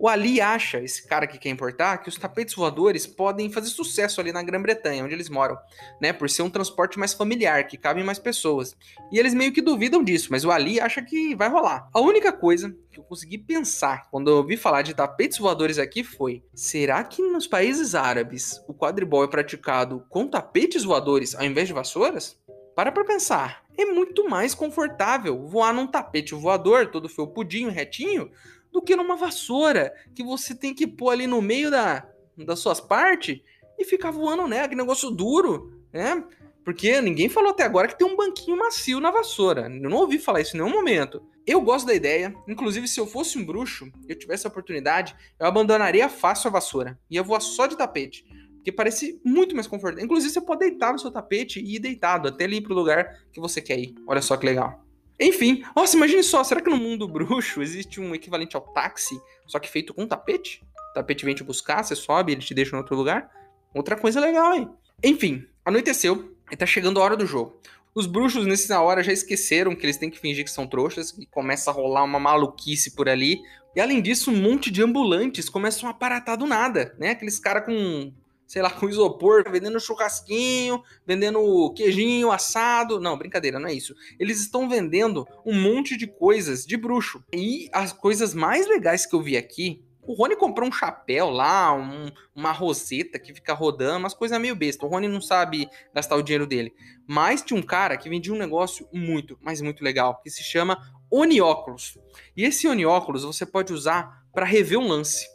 O 0.00 0.08
Ali 0.08 0.40
acha, 0.40 0.80
esse 0.80 1.06
cara 1.06 1.28
que 1.28 1.38
quer 1.38 1.50
importar, 1.50 1.98
que 1.98 2.08
os 2.08 2.16
tapetes 2.16 2.56
voadores 2.56 3.06
podem 3.06 3.52
fazer 3.52 3.68
sucesso 3.68 4.20
ali 4.20 4.32
na 4.32 4.42
Grã-Bretanha, 4.42 5.04
onde 5.04 5.14
eles 5.14 5.28
moram, 5.28 5.56
né? 6.00 6.12
Por 6.12 6.28
ser 6.28 6.42
um 6.42 6.50
transporte 6.50 6.98
mais 6.98 7.14
familiar, 7.14 7.68
que 7.68 7.76
cabe 7.76 8.02
mais 8.02 8.18
pessoas. 8.18 8.76
E 9.12 9.18
eles 9.20 9.32
meio 9.32 9.52
que 9.52 9.62
duvidam 9.62 10.02
disso, 10.02 10.26
mas 10.32 10.44
o 10.44 10.50
Ali 10.50 10.80
acha 10.80 11.00
que 11.00 11.36
vai 11.36 11.48
rolar. 11.48 11.88
A 11.94 12.00
única 12.00 12.32
coisa 12.32 12.76
que 12.90 12.98
eu 12.98 13.04
consegui 13.04 13.38
pensar 13.38 14.08
quando 14.10 14.28
eu 14.28 14.38
ouvi 14.38 14.56
falar 14.56 14.82
de 14.82 14.92
tapetes 14.92 15.38
voadores 15.38 15.78
aqui 15.78 16.02
foi: 16.02 16.42
será 16.52 17.04
que 17.04 17.22
nos 17.22 17.46
países 17.46 17.94
árabes 17.94 18.60
o 18.66 18.74
quadribol 18.74 19.22
é 19.22 19.28
praticado 19.28 20.04
com 20.08 20.26
tapetes 20.26 20.82
voadores 20.82 21.36
ao 21.36 21.44
invés 21.44 21.68
de 21.68 21.74
vassouras? 21.74 22.36
Para 22.74 22.90
pra 22.90 23.04
pensar. 23.04 23.67
É 23.78 23.84
muito 23.84 24.28
mais 24.28 24.56
confortável 24.56 25.46
voar 25.46 25.72
num 25.72 25.86
tapete 25.86 26.34
voador, 26.34 26.88
todo 26.90 27.08
felpudinho, 27.08 27.70
retinho, 27.70 28.28
do 28.72 28.82
que 28.82 28.96
numa 28.96 29.16
vassoura 29.16 29.94
que 30.16 30.24
você 30.24 30.52
tem 30.52 30.74
que 30.74 30.84
pôr 30.84 31.10
ali 31.10 31.28
no 31.28 31.40
meio 31.40 31.70
da, 31.70 32.04
das 32.36 32.58
suas 32.58 32.80
partes 32.80 33.40
e 33.78 33.84
ficar 33.84 34.10
voando, 34.10 34.48
né? 34.48 34.62
Aquele 34.62 34.80
negócio 34.80 35.12
duro, 35.12 35.80
né? 35.92 36.24
Porque 36.64 37.00
ninguém 37.00 37.28
falou 37.28 37.50
até 37.50 37.62
agora 37.62 37.86
que 37.86 37.96
tem 37.96 38.06
um 38.06 38.16
banquinho 38.16 38.58
macio 38.58 38.98
na 38.98 39.12
vassoura. 39.12 39.62
Eu 39.62 39.88
não 39.88 39.98
ouvi 39.98 40.18
falar 40.18 40.40
isso 40.40 40.56
em 40.56 40.60
nenhum 40.60 40.72
momento. 40.72 41.22
Eu 41.46 41.60
gosto 41.60 41.86
da 41.86 41.94
ideia. 41.94 42.34
Inclusive, 42.48 42.88
se 42.88 42.98
eu 42.98 43.06
fosse 43.06 43.38
um 43.38 43.46
bruxo 43.46 43.90
e 44.06 44.12
eu 44.12 44.18
tivesse 44.18 44.44
a 44.44 44.50
oportunidade, 44.50 45.16
eu 45.38 45.46
abandonaria 45.46 46.08
fácil 46.08 46.48
a 46.48 46.50
vassoura. 46.50 46.98
Ia 47.08 47.22
voar 47.22 47.40
só 47.40 47.66
de 47.66 47.76
tapete 47.76 48.26
que 48.64 48.72
parece 48.72 49.20
muito 49.24 49.54
mais 49.54 49.66
confortável. 49.66 50.04
Inclusive, 50.04 50.32
você 50.32 50.40
pode 50.40 50.60
deitar 50.60 50.92
no 50.92 50.98
seu 50.98 51.10
tapete 51.10 51.60
e 51.60 51.76
ir 51.76 51.78
deitado 51.78 52.28
até 52.28 52.44
ali 52.44 52.56
ir 52.56 52.60
pro 52.60 52.74
lugar 52.74 53.18
que 53.32 53.40
você 53.40 53.60
quer 53.60 53.78
ir. 53.78 53.94
Olha 54.06 54.22
só 54.22 54.36
que 54.36 54.46
legal. 54.46 54.84
Enfim, 55.20 55.64
nossa, 55.74 55.96
imagine 55.96 56.22
só, 56.22 56.44
será 56.44 56.60
que 56.60 56.70
no 56.70 56.76
mundo 56.76 57.08
bruxo 57.08 57.60
existe 57.60 58.00
um 58.00 58.14
equivalente 58.14 58.56
ao 58.56 58.62
táxi, 58.62 59.20
só 59.46 59.58
que 59.58 59.68
feito 59.68 59.92
com 59.92 60.06
tapete? 60.06 60.62
O 60.90 60.94
tapete 60.94 61.24
vem 61.24 61.34
te 61.34 61.42
buscar, 61.42 61.82
você 61.82 61.96
sobe, 61.96 62.32
ele 62.32 62.40
te 62.40 62.54
deixa 62.54 62.76
em 62.76 62.78
outro 62.78 62.94
lugar? 62.94 63.28
Outra 63.74 63.96
coisa 63.96 64.20
legal, 64.20 64.54
hein? 64.54 64.68
Enfim, 65.02 65.44
anoiteceu 65.64 66.36
e 66.50 66.56
tá 66.56 66.66
chegando 66.66 67.00
a 67.00 67.04
hora 67.04 67.16
do 67.16 67.26
jogo. 67.26 67.60
Os 67.94 68.06
bruxos, 68.06 68.46
nessa 68.46 68.80
hora, 68.80 69.02
já 69.02 69.12
esqueceram 69.12 69.74
que 69.74 69.84
eles 69.84 69.96
têm 69.96 70.10
que 70.10 70.20
fingir 70.20 70.44
que 70.44 70.50
são 70.50 70.66
trouxas 70.68 71.10
e 71.18 71.26
começa 71.26 71.70
a 71.70 71.74
rolar 71.74 72.04
uma 72.04 72.20
maluquice 72.20 72.94
por 72.94 73.08
ali. 73.08 73.40
E 73.74 73.80
além 73.80 74.00
disso, 74.00 74.30
um 74.30 74.36
monte 74.36 74.70
de 74.70 74.82
ambulantes 74.82 75.48
começam 75.48 75.88
a 75.88 75.92
aparatar 75.92 76.36
do 76.36 76.46
nada, 76.46 76.94
né? 76.98 77.10
Aqueles 77.10 77.40
caras 77.40 77.64
com 77.64 78.12
sei 78.48 78.62
lá, 78.62 78.70
com 78.72 78.88
isopor, 78.88 79.44
vendendo 79.48 79.78
churrasquinho, 79.78 80.82
vendendo 81.06 81.72
queijinho 81.76 82.32
assado. 82.32 82.98
Não, 82.98 83.16
brincadeira, 83.16 83.60
não 83.60 83.68
é 83.68 83.74
isso. 83.74 83.94
Eles 84.18 84.40
estão 84.40 84.68
vendendo 84.68 85.28
um 85.44 85.54
monte 85.54 85.96
de 85.96 86.06
coisas 86.06 86.64
de 86.64 86.76
bruxo. 86.76 87.22
E 87.32 87.68
as 87.72 87.92
coisas 87.92 88.34
mais 88.34 88.66
legais 88.66 89.04
que 89.06 89.14
eu 89.14 89.22
vi 89.22 89.36
aqui. 89.36 89.84
O 90.02 90.14
Rony 90.14 90.36
comprou 90.36 90.66
um 90.66 90.72
chapéu 90.72 91.28
lá, 91.28 91.70
um, 91.74 92.10
uma 92.34 92.50
roseta 92.50 93.18
que 93.18 93.34
fica 93.34 93.52
rodando, 93.52 93.98
umas 93.98 94.14
coisas 94.14 94.40
meio 94.40 94.56
besta. 94.56 94.86
O 94.86 94.88
Rony 94.88 95.06
não 95.06 95.20
sabe 95.20 95.68
gastar 95.94 96.16
o 96.16 96.22
dinheiro 96.22 96.46
dele. 96.46 96.72
Mas 97.06 97.42
tinha 97.42 97.60
um 97.60 97.62
cara 97.62 97.94
que 97.94 98.08
vendia 98.08 98.32
um 98.32 98.38
negócio 98.38 98.88
muito, 98.90 99.38
mas 99.42 99.60
muito 99.60 99.84
legal, 99.84 100.18
que 100.22 100.30
se 100.30 100.42
chama 100.42 100.80
Onióculos. 101.10 101.98
E 102.34 102.42
esse 102.42 102.66
Onióculos 102.66 103.22
você 103.22 103.44
pode 103.44 103.70
usar 103.70 104.24
para 104.32 104.46
rever 104.46 104.78
um 104.78 104.88
lance 104.88 105.26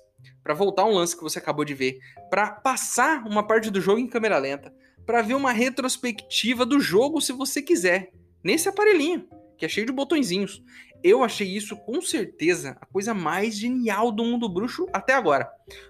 para 0.43 0.53
voltar 0.53 0.85
um 0.85 0.93
lance 0.93 1.15
que 1.15 1.23
você 1.23 1.39
acabou 1.39 1.63
de 1.63 1.73
ver, 1.73 1.99
para 2.29 2.51
passar 2.51 3.25
uma 3.25 3.45
parte 3.47 3.71
do 3.71 3.79
jogo 3.79 3.99
em 3.99 4.07
câmera 4.07 4.37
lenta, 4.37 4.73
para 5.05 5.21
ver 5.21 5.35
uma 5.35 5.51
retrospectiva 5.51 6.65
do 6.65 6.79
jogo 6.79 7.21
se 7.21 7.31
você 7.31 7.61
quiser, 7.61 8.11
nesse 8.43 8.67
aparelhinho, 8.67 9.27
que 9.57 9.65
é 9.65 9.69
cheio 9.69 9.85
de 9.85 9.93
botõezinhos. 9.93 10.61
Eu 11.03 11.23
achei 11.23 11.47
isso 11.47 11.75
com 11.75 12.01
certeza 12.01 12.77
a 12.79 12.85
coisa 12.85 13.13
mais 13.13 13.57
genial 13.57 14.11
do 14.11 14.23
mundo 14.23 14.47
bruxo 14.47 14.87
até 14.93 15.13
agora. 15.13 15.49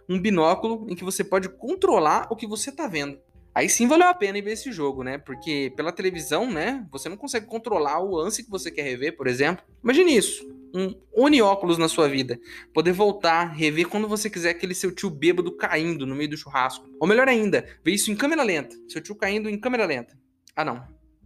Um 0.10 0.20
binóculo 0.20 0.88
em 0.90 0.96
que 0.96 1.04
você 1.04 1.24
pode 1.24 1.50
controlar 1.50 2.28
o 2.32 2.36
que 2.36 2.48
você 2.48 2.72
está 2.72 2.88
vendo. 2.88 3.20
Aí 3.54 3.70
sim 3.70 3.88
valeu 3.88 4.08
a 4.08 4.14
pena 4.16 4.42
ver 4.42 4.54
esse 4.54 4.72
jogo, 4.72 5.04
né? 5.04 5.20
Porque 5.20 5.72
pela 5.76 5.92
televisão, 5.92 6.50
né? 6.50 6.88
Você 6.92 7.08
não 7.08 7.18
consegue 7.18 7.46
controlar 7.46 8.00
o 8.00 8.16
lance 8.16 8.44
que 8.44 8.50
você 8.50 8.72
quer 8.72 8.82
rever, 8.82 9.16
por 9.16 9.28
exemplo. 9.28 9.64
Imagine 9.84 10.18
isso 10.18 10.63
um 10.74 10.96
unióculos 11.14 11.78
na 11.78 11.88
sua 11.88 12.10
vida. 12.10 12.40
Poder 12.74 12.92
voltar, 12.92 13.54
rever 13.54 13.88
quando 13.88 14.08
você 14.08 14.30
quiser 14.30 14.50
aquele 14.50 14.74
seu 14.74 14.94
tio 14.94 15.10
bêbado 15.10 15.56
caindo 15.56 16.06
no 16.06 16.16
meio 16.16 16.30
do 16.30 16.38
churrasco. 16.38 16.90
Ou 17.00 17.08
melhor 17.08 17.28
ainda, 17.28 17.66
ver 17.84 17.92
isso 17.92 18.12
em 18.12 18.16
câmera 18.16 18.44
lenta. 18.44 18.76
Seu 18.88 19.02
tio 19.02 19.16
caindo 19.16 19.50
em 19.50 19.60
câmera 19.60 19.86
lenta. 19.86 20.18
Ah, 20.56 20.66
não. 20.66 20.86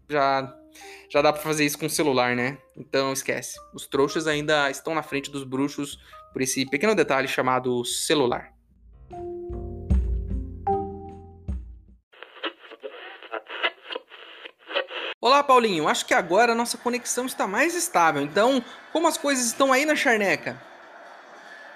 Já 0.09 0.53
já 1.09 1.21
dá 1.21 1.31
para 1.31 1.41
fazer 1.41 1.65
isso 1.65 1.77
com 1.77 1.85
o 1.85 1.89
celular, 1.89 2.35
né? 2.35 2.57
Então 2.75 3.13
esquece. 3.13 3.57
Os 3.73 3.87
trouxas 3.87 4.27
ainda 4.27 4.69
estão 4.69 4.93
na 4.93 5.01
frente 5.01 5.31
dos 5.31 5.43
bruxos 5.43 5.97
por 6.33 6.41
esse 6.41 6.69
pequeno 6.69 6.93
detalhe 6.93 7.27
chamado 7.27 7.83
celular. 7.85 8.53
Olá, 15.37 15.43
Paulinho. 15.43 15.87
Acho 15.87 16.03
que 16.03 16.15
agora 16.15 16.53
a 16.53 16.55
nossa 16.55 16.79
conexão 16.79 17.27
está 17.27 17.45
mais 17.45 17.75
estável. 17.75 18.23
Então, 18.23 18.65
como 18.91 19.07
as 19.07 19.19
coisas 19.19 19.45
estão 19.45 19.71
aí 19.71 19.85
na 19.85 19.95
charneca? 19.95 20.59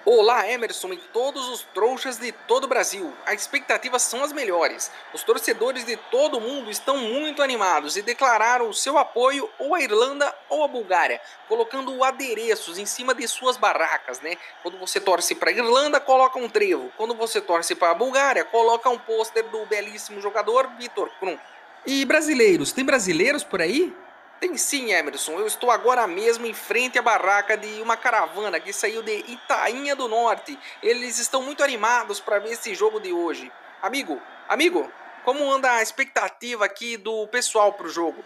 Olá, 0.04 0.50
Emerson 0.50 0.92
e 0.92 0.96
todos 0.96 1.48
os 1.48 1.62
trouxas 1.72 2.18
de 2.18 2.32
todo 2.32 2.64
o 2.64 2.66
Brasil. 2.66 3.14
As 3.24 3.42
expectativas 3.42 4.02
são 4.02 4.24
as 4.24 4.32
melhores. 4.32 4.90
Os 5.14 5.22
torcedores 5.22 5.84
de 5.84 5.96
todo 5.96 6.38
o 6.38 6.40
mundo 6.40 6.72
estão 6.72 6.96
muito 6.96 7.40
animados 7.40 7.96
e 7.96 8.02
declararam 8.02 8.68
o 8.68 8.74
seu 8.74 8.98
apoio 8.98 9.48
ou 9.60 9.76
à 9.76 9.80
Irlanda 9.80 10.34
ou 10.48 10.64
à 10.64 10.66
Bulgária, 10.66 11.20
colocando 11.46 12.02
adereços 12.02 12.78
em 12.78 12.84
cima 12.84 13.14
de 13.14 13.28
suas 13.28 13.56
barracas, 13.56 14.20
né? 14.20 14.36
Quando 14.64 14.76
você 14.76 15.00
torce 15.00 15.36
para 15.36 15.50
a 15.50 15.52
Irlanda, 15.52 16.00
coloca 16.00 16.36
um 16.36 16.48
trevo. 16.48 16.90
Quando 16.96 17.14
você 17.14 17.40
torce 17.40 17.76
para 17.76 17.92
a 17.92 17.94
Bulgária, 17.94 18.44
coloca 18.44 18.90
um 18.90 18.98
pôster 18.98 19.48
do 19.50 19.64
belíssimo 19.66 20.20
jogador 20.20 20.66
Vitor 20.76 21.08
Krum. 21.20 21.38
E 21.84 22.04
brasileiros? 22.04 22.70
Tem 22.70 22.84
brasileiros 22.84 23.42
por 23.42 23.60
aí? 23.60 23.92
Tem 24.40 24.56
sim, 24.56 24.92
Emerson. 24.92 25.32
Eu 25.32 25.46
estou 25.46 25.68
agora 25.68 26.06
mesmo 26.06 26.46
em 26.46 26.54
frente 26.54 26.96
à 26.96 27.02
barraca 27.02 27.56
de 27.56 27.82
uma 27.82 27.96
caravana 27.96 28.60
que 28.60 28.72
saiu 28.72 29.02
de 29.02 29.24
Itainha 29.26 29.96
do 29.96 30.06
Norte. 30.06 30.56
Eles 30.80 31.18
estão 31.18 31.42
muito 31.42 31.62
animados 31.62 32.20
para 32.20 32.38
ver 32.38 32.52
esse 32.52 32.72
jogo 32.72 33.00
de 33.00 33.12
hoje. 33.12 33.50
Amigo, 33.80 34.20
amigo, 34.48 34.90
como 35.24 35.50
anda 35.50 35.72
a 35.72 35.82
expectativa 35.82 36.64
aqui 36.64 36.96
do 36.96 37.26
pessoal 37.26 37.72
para 37.72 37.86
o 37.86 37.90
jogo? 37.90 38.24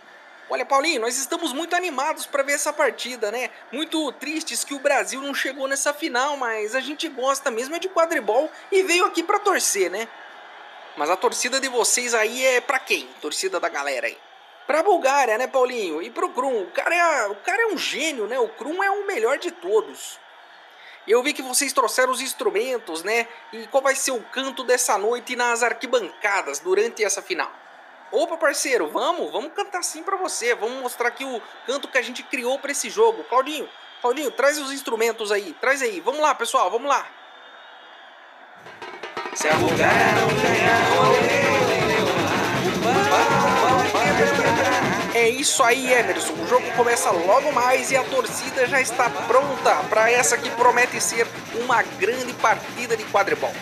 Olha, 0.51 0.65
Paulinho, 0.65 1.01
nós 1.01 1.19
estamos 1.19 1.53
muito 1.53 1.75
animados 1.75 2.25
para 2.25 2.43
ver 2.43 2.53
essa 2.53 2.73
partida, 2.73 3.33
né? 3.33 3.51
Muito 3.73 4.13
tristes 4.13 4.65
que 4.65 4.75
o 4.75 4.79
Brasil 4.79 5.21
não 5.21 5.35
chegou 5.35 5.67
nessa 5.67 5.93
final, 5.95 6.37
mas 6.37 6.75
a 6.75 6.81
gente 6.81 7.09
gosta 7.09 7.51
mesmo 7.51 7.75
é 7.75 7.79
de 7.79 7.89
quadribol 7.89 8.51
e 8.71 8.83
veio 8.83 9.07
aqui 9.07 9.23
para 9.23 9.39
torcer, 9.39 9.91
né? 9.91 10.07
Mas 10.97 11.11
a 11.11 11.17
torcida 11.17 11.61
de 11.61 11.69
vocês 11.69 12.15
aí 12.15 12.45
é 12.45 12.61
pra 12.61 12.79
quem? 12.79 13.07
Torcida 13.21 13.61
da 13.61 13.69
galera 13.69 14.07
aí. 14.07 14.17
Pra 14.67 14.83
Bulgária, 14.83 15.39
né, 15.39 15.47
Paulinho? 15.47 16.03
E 16.03 16.11
pro 16.11 16.31
Krum. 16.31 16.63
O 16.63 16.71
cara, 16.73 16.95
é, 16.95 17.27
o 17.29 17.37
cara 17.37 17.63
é 17.63 17.67
um 17.67 17.79
gênio, 17.79 18.27
né? 18.27 18.39
O 18.39 18.49
Krum 18.49 18.83
é 18.83 18.91
o 18.91 19.07
melhor 19.07 19.39
de 19.39 19.51
todos. 19.51 20.19
Eu 21.07 21.23
vi 21.23 21.33
que 21.33 21.43
vocês 21.43 21.73
trouxeram 21.73 22.11
os 22.11 22.21
instrumentos, 22.21 23.05
né? 23.05 23.29
E 23.53 23.67
qual 23.69 23.83
vai 23.83 23.95
ser 23.95 24.11
o 24.11 24.23
canto 24.23 24.65
dessa 24.65 24.99
noite 24.99 25.37
nas 25.37 25.63
arquibancadas 25.63 26.59
durante 26.59 27.05
essa 27.05 27.23
final? 27.23 27.53
Opa, 28.11 28.37
parceiro, 28.37 28.89
vamos, 28.89 29.31
vamos 29.31 29.53
cantar 29.53 29.85
sim 29.85 30.03
para 30.03 30.17
você. 30.17 30.55
Vamos 30.55 30.81
mostrar 30.83 31.09
aqui 31.09 31.25
o 31.25 31.41
canto 31.67 31.87
que 31.87 31.99
a 31.99 32.03
gente 32.03 32.23
criou 32.25 32.59
para 32.59 32.73
esse 32.73 32.91
jogo. 32.91 33.23
Claudinho, 33.25 33.69
Claudinho, 34.01 34.31
traz 34.33 34.59
os 34.59 34.73
instrumentos 34.73 35.31
aí, 35.31 35.53
traz 35.61 35.81
aí. 35.81 36.01
Vamos 36.01 36.21
lá, 36.21 36.35
pessoal, 36.35 36.71
vamos 36.71 36.89
lá. 36.89 37.07
Se 39.37 39.49
é 45.15 45.29
isso 45.29 45.63
aí, 45.63 45.93
Emerson. 45.93 46.33
O 46.33 46.47
jogo 46.47 46.65
começa 46.75 47.11
logo 47.11 47.53
mais 47.53 47.91
e 47.91 47.97
a 47.97 48.05
torcida 48.05 48.67
já 48.67 48.81
está 48.81 49.11
pronta 49.11 49.75
para 49.91 50.11
essa 50.11 50.39
que 50.39 50.49
promete 50.49 50.99
ser 51.03 51.27
uma 51.55 51.83
grande 51.83 52.33
partida 52.33 52.97
de 52.97 53.05
quadribol. 53.05 53.53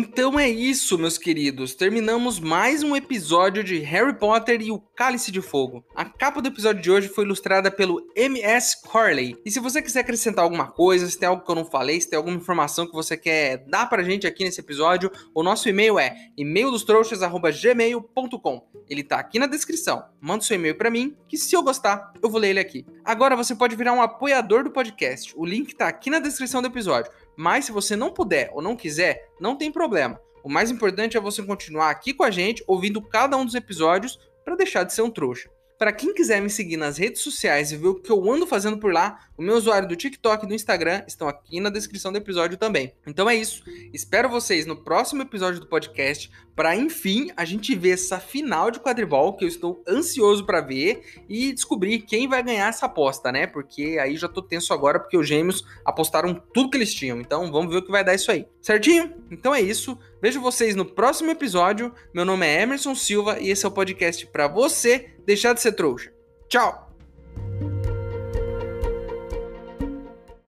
Então 0.00 0.38
é 0.38 0.48
isso, 0.48 0.96
meus 0.96 1.18
queridos. 1.18 1.74
Terminamos 1.74 2.38
mais 2.38 2.84
um 2.84 2.94
episódio 2.94 3.64
de 3.64 3.80
Harry 3.80 4.16
Potter 4.16 4.62
e 4.62 4.70
o 4.70 4.78
Cálice 4.78 5.32
de 5.32 5.42
Fogo. 5.42 5.84
A 5.92 6.04
capa 6.04 6.40
do 6.40 6.46
episódio 6.46 6.80
de 6.80 6.88
hoje 6.88 7.08
foi 7.08 7.24
ilustrada 7.24 7.68
pelo 7.68 8.06
MS 8.14 8.80
Corley. 8.80 9.36
E 9.44 9.50
se 9.50 9.58
você 9.58 9.82
quiser 9.82 10.02
acrescentar 10.02 10.44
alguma 10.44 10.68
coisa, 10.68 11.10
se 11.10 11.18
tem 11.18 11.28
algo 11.28 11.44
que 11.44 11.50
eu 11.50 11.54
não 11.56 11.64
falei, 11.64 12.00
se 12.00 12.08
tem 12.08 12.16
alguma 12.16 12.36
informação 12.36 12.86
que 12.86 12.92
você 12.92 13.16
quer 13.16 13.64
dar 13.66 13.88
pra 13.88 14.04
gente 14.04 14.24
aqui 14.24 14.44
nesse 14.44 14.60
episódio, 14.60 15.10
o 15.34 15.42
nosso 15.42 15.68
e-mail 15.68 15.98
é 15.98 16.14
e-maildostrouxas@gmail.com. 16.36 18.68
Ele 18.88 19.02
tá 19.02 19.16
aqui 19.16 19.40
na 19.40 19.48
descrição. 19.48 20.04
Manda 20.20 20.44
seu 20.44 20.54
e-mail 20.54 20.78
para 20.78 20.92
mim, 20.92 21.16
que 21.26 21.36
se 21.36 21.56
eu 21.56 21.62
gostar, 21.64 22.12
eu 22.22 22.30
vou 22.30 22.40
ler 22.40 22.50
ele 22.50 22.60
aqui. 22.60 22.86
Agora 23.04 23.34
você 23.34 23.52
pode 23.52 23.74
virar 23.74 23.94
um 23.94 24.02
apoiador 24.02 24.62
do 24.62 24.70
podcast. 24.70 25.34
O 25.36 25.44
link 25.44 25.74
tá 25.74 25.88
aqui 25.88 26.08
na 26.08 26.20
descrição 26.20 26.62
do 26.62 26.68
episódio. 26.68 27.10
Mas 27.40 27.66
se 27.66 27.70
você 27.70 27.94
não 27.94 28.10
puder 28.10 28.50
ou 28.52 28.60
não 28.60 28.74
quiser, 28.74 29.30
não 29.38 29.54
tem 29.54 29.70
problema. 29.70 30.20
O 30.42 30.48
mais 30.48 30.72
importante 30.72 31.16
é 31.16 31.20
você 31.20 31.40
continuar 31.40 31.88
aqui 31.88 32.12
com 32.12 32.24
a 32.24 32.32
gente, 32.32 32.64
ouvindo 32.66 33.00
cada 33.00 33.36
um 33.36 33.44
dos 33.44 33.54
episódios, 33.54 34.18
para 34.44 34.56
deixar 34.56 34.82
de 34.82 34.92
ser 34.92 35.02
um 35.02 35.10
trouxa. 35.10 35.48
Para 35.78 35.92
quem 35.92 36.12
quiser 36.12 36.42
me 36.42 36.50
seguir 36.50 36.76
nas 36.76 36.98
redes 36.98 37.22
sociais 37.22 37.70
e 37.70 37.76
ver 37.76 37.86
o 37.86 37.94
que 37.94 38.10
eu 38.10 38.28
ando 38.28 38.44
fazendo 38.44 38.78
por 38.78 38.92
lá, 38.92 39.20
o 39.36 39.42
meu 39.42 39.54
usuário 39.54 39.86
do 39.86 39.94
TikTok 39.94 40.44
e 40.44 40.48
do 40.48 40.54
Instagram 40.54 41.04
estão 41.06 41.28
aqui 41.28 41.60
na 41.60 41.70
descrição 41.70 42.10
do 42.10 42.18
episódio 42.18 42.58
também. 42.58 42.92
Então 43.06 43.30
é 43.30 43.36
isso. 43.36 43.62
Espero 43.94 44.28
vocês 44.28 44.66
no 44.66 44.82
próximo 44.82 45.22
episódio 45.22 45.60
do 45.60 45.68
podcast 45.68 46.32
para 46.58 46.74
enfim 46.74 47.30
a 47.36 47.44
gente 47.44 47.72
ver 47.76 47.90
essa 47.90 48.18
final 48.18 48.68
de 48.68 48.80
quadribol 48.80 49.36
que 49.36 49.44
eu 49.44 49.48
estou 49.48 49.80
ansioso 49.86 50.44
para 50.44 50.60
ver 50.60 51.04
e 51.28 51.52
descobrir 51.52 52.00
quem 52.00 52.26
vai 52.26 52.42
ganhar 52.42 52.66
essa 52.66 52.86
aposta, 52.86 53.30
né? 53.30 53.46
Porque 53.46 53.96
aí 54.02 54.16
já 54.16 54.26
tô 54.26 54.42
tenso 54.42 54.74
agora 54.74 54.98
porque 54.98 55.16
os 55.16 55.28
gêmeos 55.28 55.64
apostaram 55.84 56.34
tudo 56.52 56.68
que 56.68 56.76
eles 56.76 56.92
tinham. 56.92 57.20
Então 57.20 57.52
vamos 57.52 57.72
ver 57.72 57.78
o 57.78 57.84
que 57.84 57.92
vai 57.92 58.02
dar 58.02 58.16
isso 58.16 58.32
aí. 58.32 58.44
Certinho? 58.60 59.14
Então 59.30 59.54
é 59.54 59.60
isso. 59.60 59.96
Vejo 60.20 60.40
vocês 60.40 60.74
no 60.74 60.84
próximo 60.84 61.30
episódio. 61.30 61.94
Meu 62.12 62.24
nome 62.24 62.44
é 62.44 62.62
Emerson 62.62 62.96
Silva 62.96 63.38
e 63.38 63.50
esse 63.50 63.64
é 63.64 63.68
o 63.68 63.70
podcast 63.70 64.26
para 64.26 64.48
você 64.48 65.14
deixar 65.24 65.52
de 65.52 65.60
ser 65.60 65.70
trouxa. 65.74 66.12
Tchau! 66.48 66.87